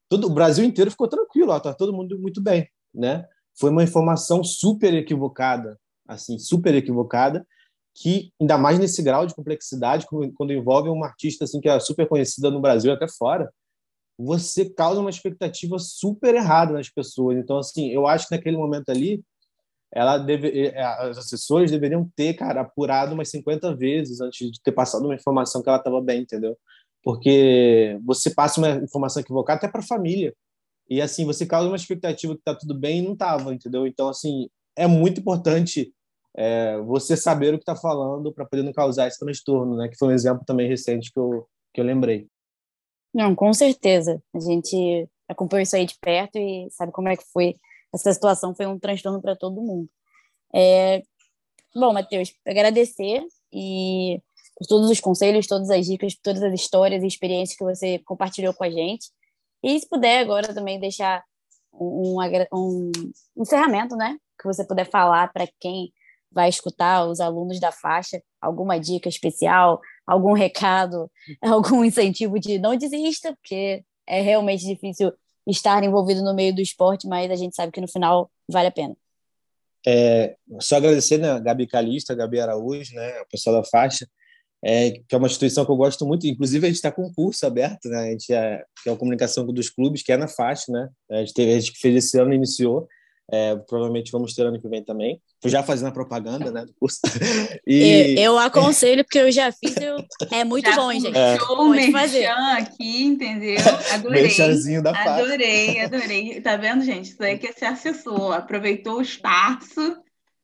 todo 0.10 0.26
o 0.26 0.34
Brasil 0.34 0.66
inteiro 0.66 0.90
ficou 0.90 1.08
tranquilo, 1.08 1.52
ó, 1.52 1.60
tá 1.60 1.74
todo 1.74 1.94
mundo 1.94 2.20
muito 2.20 2.42
bem, 2.42 2.68
né? 2.94 3.26
Foi 3.60 3.70
uma 3.70 3.84
informação 3.84 4.44
super 4.44 4.94
equivocada, 4.94 5.78
assim, 6.08 6.40
super 6.40 6.74
equivocada, 6.74 7.46
que 7.94 8.32
ainda 8.40 8.58
mais 8.58 8.80
nesse 8.80 9.04
grau 9.04 9.26
de 9.26 9.36
complexidade, 9.36 10.08
quando 10.08 10.54
envolve 10.54 10.88
uma 10.90 11.08
artista 11.08 11.44
assim 11.44 11.60
que 11.60 11.68
é 11.68 11.80
super 11.80 12.08
conhecida 12.08 12.50
no 12.50 12.62
Brasil 12.62 12.94
até 12.94 13.08
fora, 13.08 13.52
você 14.18 14.70
causa 14.70 15.02
uma 15.02 15.10
expectativa 15.10 15.78
super 15.80 16.36
errada 16.36 16.74
nas 16.74 16.90
pessoas. 16.90 17.38
Então, 17.38 17.58
assim, 17.58 17.90
eu 17.90 18.08
acho 18.08 18.28
que 18.28 18.36
naquele 18.36 18.58
momento 18.58 18.90
ali, 18.90 19.24
ela 19.92 20.18
deve, 20.18 20.68
eh, 20.68 20.82
as 20.82 21.18
assessores 21.18 21.72
deveriam 21.72 22.10
ter, 22.16 22.34
cara, 22.36 22.62
apurado 22.62 23.14
umas 23.14 23.30
50 23.30 23.76
vezes 23.76 24.22
antes 24.22 24.52
de 24.52 24.62
ter 24.62 24.72
passado 24.72 25.06
uma 25.06 25.16
informação 25.16 25.62
que 25.64 25.70
ela 25.70 25.78
estava 25.78 26.02
bem, 26.02 26.22
entendeu? 26.22 26.58
Porque 27.04 27.98
você 28.06 28.30
passa 28.34 28.60
uma 28.60 28.72
informação 28.84 29.22
equivocada 29.22 29.58
até 29.58 29.68
para 29.68 29.82
a 29.82 29.88
família. 29.88 30.34
E 30.90 31.02
assim, 31.02 31.26
você 31.26 31.46
causa 31.46 31.68
uma 31.68 31.76
expectativa 31.76 32.34
que 32.34 32.42
está 32.42 32.56
tudo 32.56 32.74
bem 32.74 33.00
e 33.00 33.02
não 33.02 33.14
estava, 33.14 33.54
entendeu? 33.54 33.86
Então, 33.86 34.10
assim, 34.10 34.50
é 34.76 34.88
muito 34.88 35.22
importante 35.22 35.94
é, 36.36 36.80
você 36.80 37.16
saber 37.16 37.54
o 37.54 37.58
que 37.58 37.64
está 37.64 37.76
falando 37.76 38.34
para 38.34 38.46
poder 38.46 38.64
não 38.64 38.74
causar 38.74 39.08
esse 39.08 39.20
transtorno, 39.20 39.76
né? 39.78 39.88
Que 39.88 39.98
foi 39.98 40.08
um 40.08 40.12
exemplo 40.12 40.44
também 40.46 40.68
recente 40.68 41.12
que 41.12 41.20
eu, 41.20 41.48
que 41.74 41.80
eu 41.80 41.86
lembrei. 41.86 42.28
Não, 43.14 43.36
com 43.36 43.54
certeza. 43.54 44.22
A 44.34 44.40
gente 44.40 45.08
acompanhou 45.28 45.64
isso 45.64 45.76
aí 45.76 45.86
de 45.86 45.98
perto 46.00 46.38
e 46.38 46.68
sabe 46.72 46.92
como 46.92 47.08
é 47.08 47.16
que 47.16 47.24
foi. 47.32 47.56
Essa 47.94 48.14
situação 48.14 48.56
foi 48.56 48.66
um 48.66 48.80
transtorno 48.80 49.22
para 49.22 49.36
todo 49.36 49.62
mundo. 49.62 49.90
É... 50.54 51.04
Bom, 51.76 51.94
Matheus, 51.94 52.34
agradecer 52.48 53.24
e 53.54 54.20
por 54.58 54.68
todos 54.68 54.90
os 54.90 55.00
conselhos, 55.00 55.48
todas 55.48 55.70
as 55.70 55.86
dicas, 55.86 56.16
todas 56.22 56.42
as 56.44 56.54
histórias 56.54 57.04
e 57.04 57.08
experiências 57.08 57.58
que 57.58 57.64
você 57.64 58.00
compartilhou 58.00 58.54
com 58.54 58.64
a 58.64 58.70
gente. 58.70 59.08
E 59.64 59.80
se 59.80 59.88
puder 59.88 60.20
agora 60.20 60.54
também 60.54 60.80
deixar 60.80 61.24
um, 61.74 62.18
um, 62.54 62.92
encerramento, 63.38 63.96
né? 63.96 64.18
Que 64.40 64.48
você 64.48 64.66
puder 64.66 64.90
falar 64.90 65.32
para 65.32 65.48
quem 65.60 65.92
vai 66.32 66.50
escutar, 66.50 67.06
os 67.06 67.20
alunos 67.20 67.60
da 67.60 67.72
faixa, 67.72 68.22
alguma 68.40 68.80
dica 68.80 69.10
especial, 69.10 69.82
algum 70.06 70.34
recado, 70.34 71.10
algum 71.42 71.84
incentivo 71.84 72.40
de 72.40 72.60
não 72.60 72.76
desista, 72.76 73.34
porque 73.34 73.84
é 74.08 74.22
realmente 74.22 74.66
difícil 74.66 75.12
estar 75.48 75.84
envolvido 75.84 76.24
no 76.24 76.34
meio 76.34 76.54
do 76.54 76.62
esporte, 76.62 77.08
mas 77.08 77.32
a 77.32 77.36
gente 77.36 77.56
sabe 77.56 77.72
que 77.72 77.82
no 77.82 77.88
final 77.88 78.30
vale 78.48 78.68
a 78.68 78.72
pena. 78.72 78.96
É, 79.88 80.36
só 80.60 80.76
agradecer, 80.76 81.18
né, 81.18 81.40
Gabi 81.40 81.66
Calista, 81.66 82.14
Gabi 82.14 82.40
Araújo, 82.40 82.94
né, 82.94 83.22
o 83.22 83.28
pessoal 83.28 83.56
da 83.56 83.64
faixa, 83.64 84.08
é, 84.64 84.92
que 84.92 85.16
é 85.16 85.18
uma 85.18 85.28
instituição 85.28 85.66
que 85.66 85.72
eu 85.72 85.76
gosto 85.76 86.06
muito. 86.06 86.28
Inclusive, 86.28 86.66
a 86.66 86.70
gente 86.70 86.78
está 86.78 86.92
com 86.92 87.06
um 87.06 87.14
curso 87.14 87.46
aberto, 87.46 87.88
né? 87.88 88.00
A 88.00 88.12
gente 88.12 88.34
é, 88.34 88.64
que 88.84 88.90
é 88.90 88.94
a 88.94 88.98
comunicação 88.98 89.46
dos 89.46 89.70
clubes, 89.70 90.04
que 90.04 90.12
é 90.12 90.18
na 90.18 90.28
faixa, 90.28 90.72
né? 90.72 90.90
A 91.10 91.20
gente, 91.20 91.34
teve, 91.34 91.54
a 91.54 91.60
gente 91.60 91.80
fez 91.80 91.96
esse 91.96 92.20
ano, 92.20 92.34
iniciou. 92.34 92.88
É, 93.32 93.56
provavelmente 93.56 94.12
vamos 94.12 94.34
ter 94.34 94.42
ano 94.42 94.60
que 94.60 94.68
vem 94.68 94.84
também. 94.84 95.22
Estou 95.36 95.52
já 95.52 95.62
fazendo 95.62 95.90
a 95.90 95.92
propaganda 95.92 96.52
né, 96.52 96.66
do 96.66 96.74
curso. 96.80 97.00
E... 97.66 98.16
Eu, 98.18 98.40
aconselho, 98.40 99.04
porque 99.04 99.20
eu 99.20 99.32
já 99.32 99.52
fiz, 99.52 99.78
eu... 99.78 100.04
é 100.32 100.44
muito 100.44 100.68
já 100.68 100.76
bom, 100.76 100.92
gente. 100.92 101.16
É. 101.16 101.38
Pode 101.38 101.92
fazer. 101.92 102.26
aqui, 102.26 103.04
entendeu? 103.04 103.58
Adorei. 103.94 104.32
Adorei, 105.06 105.82
adorei. 105.82 106.42
Tá 106.42 106.58
vendo, 106.58 106.84
gente? 106.84 107.12
Isso 107.12 107.22
aí 107.24 107.38
que 107.38 107.54
se 107.54 107.66
acessou, 107.66 108.34
aproveitou 108.34 108.98
o 108.98 109.02
espaço 109.02 109.96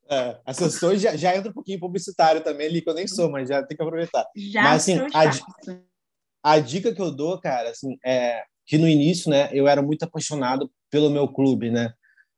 é, 0.10 0.40
assessor 0.46 0.96
já, 0.98 1.16
já 1.16 1.36
entra 1.36 1.50
um 1.50 1.54
pouquinho 1.54 1.80
publicitário 1.80 2.44
também 2.44 2.68
ali, 2.68 2.82
que 2.82 2.90
eu 2.90 2.94
nem 2.94 3.08
sou, 3.08 3.30
mas 3.30 3.50
já 3.50 3.64
tem 3.64 3.76
que 3.76 3.84
aproveitar. 3.84 4.26
Já 4.36 4.64
mas, 4.64 4.82
assim, 4.82 5.00
a, 5.14 6.54
a, 6.54 6.60
dica 6.60 6.94
que 6.94 7.02
eu 7.02 7.12
dou, 7.12 7.40
cara, 7.40 7.70
assim, 7.70 7.98
é 8.06 8.44
que 8.66 8.78
no 8.78 8.88
início, 8.88 9.30
né, 9.30 9.50
eu 9.52 9.68
era 9.68 9.82
muito 9.82 10.04
apaixonado 10.04 10.72
pelo 10.90 11.10
meu 11.10 11.28
clube, 11.28 11.70
né? 11.70 11.94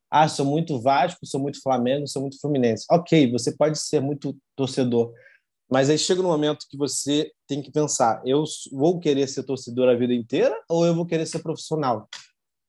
Ah, 0.10 0.30
sou 0.30 0.46
muito 0.46 0.82
Vasco, 0.82 1.26
sou 1.26 1.40
muito 1.40 1.62
Flamengo, 1.62 2.08
sou 2.08 2.22
muito 2.22 2.40
Fluminense. 2.40 2.86
Ok, 2.90 3.30
você 3.30 3.56
pode 3.56 3.78
ser 3.78 4.00
muito 4.00 4.38
torcedor, 4.56 5.14
mas 5.70 5.90
aí 5.90 5.98
chega 5.98 6.22
no 6.22 6.30
momento 6.30 6.66
que 6.70 6.78
você 6.78 7.32
tem 7.46 7.62
que 7.62 7.72
pensar: 7.72 8.22
eu 8.26 8.44
vou 8.72 9.00
querer 9.00 9.28
ser 9.28 9.44
torcedor 9.44 9.90
a 9.90 9.96
vida 9.96 10.14
inteira 10.14 10.58
ou 10.70 10.86
eu 10.86 10.96
vou 10.96 11.06
querer 11.06 11.26
ser 11.26 11.40
profissional? 11.40 12.08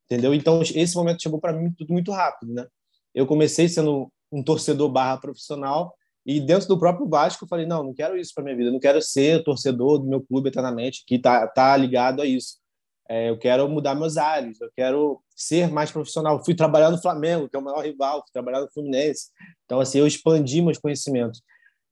Entendeu? 0.07 0.35
Então, 0.35 0.63
esse 0.63 0.97
momento 0.97 1.23
chegou 1.23 1.41
para 1.41 1.53
mim 1.53 1.73
tudo 1.77 1.93
muito 1.93 2.11
rápido, 2.11 2.53
né? 2.53 2.67
Eu 3.15 3.27
comecei 3.27 3.69
sendo 3.69 4.11
um 4.31 4.43
torcedor 4.43 4.89
barra 4.89 5.19
profissional. 5.19 5.95
E 6.25 6.41
dentro 6.41 6.69
do 6.69 6.79
próprio 6.79 7.09
Vasco, 7.09 7.45
eu 7.45 7.49
falei: 7.49 7.67
não, 7.67 7.83
não 7.83 7.95
quero 7.95 8.17
isso 8.17 8.33
para 8.35 8.45
minha 8.45 8.57
vida, 8.57 8.71
não 8.71 8.81
quero 8.81 9.01
ser 9.01 9.43
torcedor 9.43 9.99
do 9.99 10.07
meu 10.07 10.21
clube 10.21 10.49
eternamente, 10.49 11.05
que 11.07 11.19
tá, 11.19 11.47
tá 11.47 11.77
ligado 11.77 12.21
a 12.21 12.27
isso. 12.27 12.59
É, 13.09 13.31
eu 13.31 13.39
quero 13.39 13.67
mudar 13.69 13.95
meus 13.95 14.19
ares, 14.19 14.61
eu 14.61 14.71
quero 14.77 15.23
ser 15.35 15.71
mais 15.71 15.91
profissional. 15.91 16.45
Fui 16.45 16.55
trabalhar 16.55 16.91
no 16.91 17.01
Flamengo, 17.01 17.49
que 17.49 17.57
é 17.57 17.59
o 17.59 17.63
maior 17.63 17.83
rival, 17.83 18.21
fui 18.21 18.33
trabalhar 18.33 18.61
no 18.61 18.71
Fluminense. 18.71 19.29
Então, 19.65 19.81
assim, 19.81 19.99
eu 19.99 20.07
expandi 20.07 20.61
meus 20.61 20.77
conhecimentos. 20.77 21.41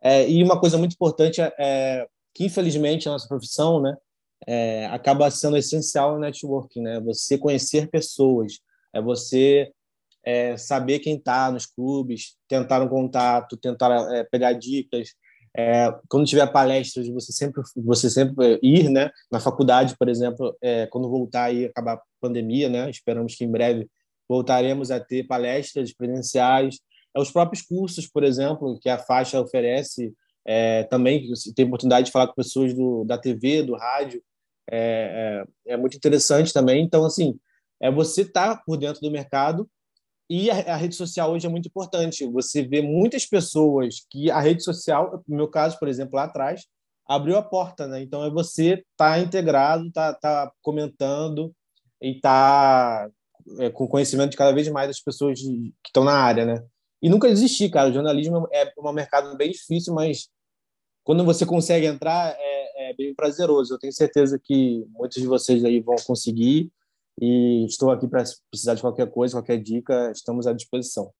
É, 0.02 0.28
e 0.28 0.42
uma 0.42 0.60
coisa 0.60 0.76
muito 0.76 0.92
importante 0.92 1.40
é, 1.40 1.54
é 1.58 2.06
que, 2.34 2.44
infelizmente, 2.44 3.08
a 3.08 3.12
nossa 3.12 3.26
profissão, 3.26 3.80
né, 3.80 3.96
é, 4.46 4.86
acaba 4.86 5.30
sendo 5.30 5.56
essencial 5.56 6.12
no 6.12 6.20
networking, 6.20 6.82
né? 6.82 7.00
Você 7.00 7.38
conhecer 7.38 7.88
pessoas, 7.88 8.58
é 8.92 9.00
você 9.00 9.72
é, 10.26 10.56
saber 10.56 10.98
quem 10.98 11.16
está 11.16 11.52
nos 11.52 11.66
clubes, 11.66 12.36
tentar 12.48 12.82
um 12.82 12.88
contato, 12.88 13.56
tentar 13.56 13.92
é, 14.12 14.24
pegar 14.24 14.52
dicas. 14.54 15.14
É, 15.56 15.94
quando 16.08 16.26
tiver 16.26 16.46
palestras, 16.48 17.08
você 17.08 17.32
sempre, 17.32 17.62
você 17.76 18.10
sempre 18.10 18.58
ir, 18.60 18.90
né? 18.90 19.08
Na 19.30 19.38
faculdade, 19.38 19.96
por 19.96 20.08
exemplo, 20.08 20.54
é, 20.60 20.86
quando 20.88 21.08
voltar 21.08 21.54
e 21.54 21.66
acabar 21.66 21.94
a 21.94 22.02
pandemia, 22.20 22.68
né? 22.68 22.90
Esperamos 22.90 23.36
que 23.36 23.44
em 23.44 23.50
breve 23.50 23.88
voltaremos 24.28 24.90
a 24.90 24.98
ter 24.98 25.24
palestras 25.28 25.94
presenciais. 25.94 26.80
É, 27.16 27.20
os 27.20 27.30
próprios 27.30 27.62
cursos, 27.62 28.08
por 28.08 28.24
exemplo, 28.24 28.78
que 28.80 28.88
a 28.88 28.98
faixa 28.98 29.40
oferece, 29.40 30.12
é, 30.44 30.82
também 30.84 31.28
tem 31.54 31.66
oportunidade 31.66 32.06
de 32.06 32.12
falar 32.12 32.26
com 32.26 32.34
pessoas 32.34 32.74
do, 32.74 33.04
da 33.04 33.16
TV, 33.16 33.62
do 33.62 33.76
rádio, 33.76 34.20
é, 34.68 35.44
é, 35.66 35.74
é 35.74 35.76
muito 35.76 35.96
interessante 35.96 36.52
também. 36.52 36.82
Então, 36.82 37.04
assim, 37.04 37.38
é 37.80 37.90
você 37.92 38.22
estar 38.22 38.56
tá 38.56 38.62
por 38.66 38.76
dentro 38.76 39.00
do 39.00 39.10
mercado 39.10 39.70
e 40.28 40.50
a, 40.50 40.74
a, 40.74 40.76
rede 40.76 40.94
social 40.94 41.32
hoje 41.32 41.46
é 41.46 41.48
muito 41.50 41.66
importante. 41.66 42.26
Você 42.26 42.62
vê 42.62 42.82
muitas 42.82 43.24
pessoas 43.24 44.04
que 44.10 44.30
a 44.30 44.40
rede 44.40 44.62
social, 44.62 45.22
no 45.26 45.36
meu 45.36 45.48
caso, 45.48 45.78
por 45.78 45.88
exemplo, 45.88 46.16
lá 46.16 46.24
atrás, 46.24 46.66
abriu 47.06 47.36
a 47.36 47.42
porta, 47.42 47.86
né? 47.86 48.02
Então 48.02 48.24
é 48.24 48.30
você 48.30 48.74
estar 48.74 49.12
tá 49.12 49.18
integrado, 49.18 49.90
tá, 49.92 50.12
tá 50.14 50.50
comentando 50.62 51.54
e 52.02 52.20
tá 52.20 53.08
é, 53.58 53.70
com 53.70 53.86
conhecimento 53.86 54.30
de 54.30 54.36
cada 54.36 54.52
vez 54.52 54.68
mais 54.68 54.88
das 54.88 55.00
pessoas 55.00 55.40
que 55.40 55.72
estão 55.86 56.02
na 56.02 56.14
área, 56.14 56.44
né? 56.44 56.64
E 57.00 57.08
nunca 57.08 57.28
desistir, 57.28 57.70
cara. 57.70 57.90
O 57.90 57.92
jornalismo 57.92 58.48
é 58.50 58.72
um 58.78 58.92
mercado 58.92 59.36
bem 59.36 59.52
difícil, 59.52 59.94
mas 59.94 60.28
quando 61.04 61.24
você 61.24 61.46
consegue 61.46 61.86
entrar 61.86 62.34
é, 62.36 62.90
é 62.90 62.94
bem 62.94 63.14
prazeroso. 63.14 63.74
Eu 63.74 63.78
tenho 63.78 63.92
certeza 63.92 64.40
que 64.42 64.84
muitos 64.88 65.22
de 65.22 65.28
vocês 65.28 65.64
aí 65.64 65.80
vão 65.80 65.94
conseguir 66.04 66.72
e 67.20 67.64
estou 67.66 67.90
aqui 67.90 68.06
para 68.08 68.24
precisar 68.50 68.74
de 68.74 68.80
qualquer 68.80 69.10
coisa, 69.10 69.36
qualquer 69.36 69.58
dica, 69.62 70.10
estamos 70.10 70.46
à 70.46 70.52
disposição. 70.52 71.12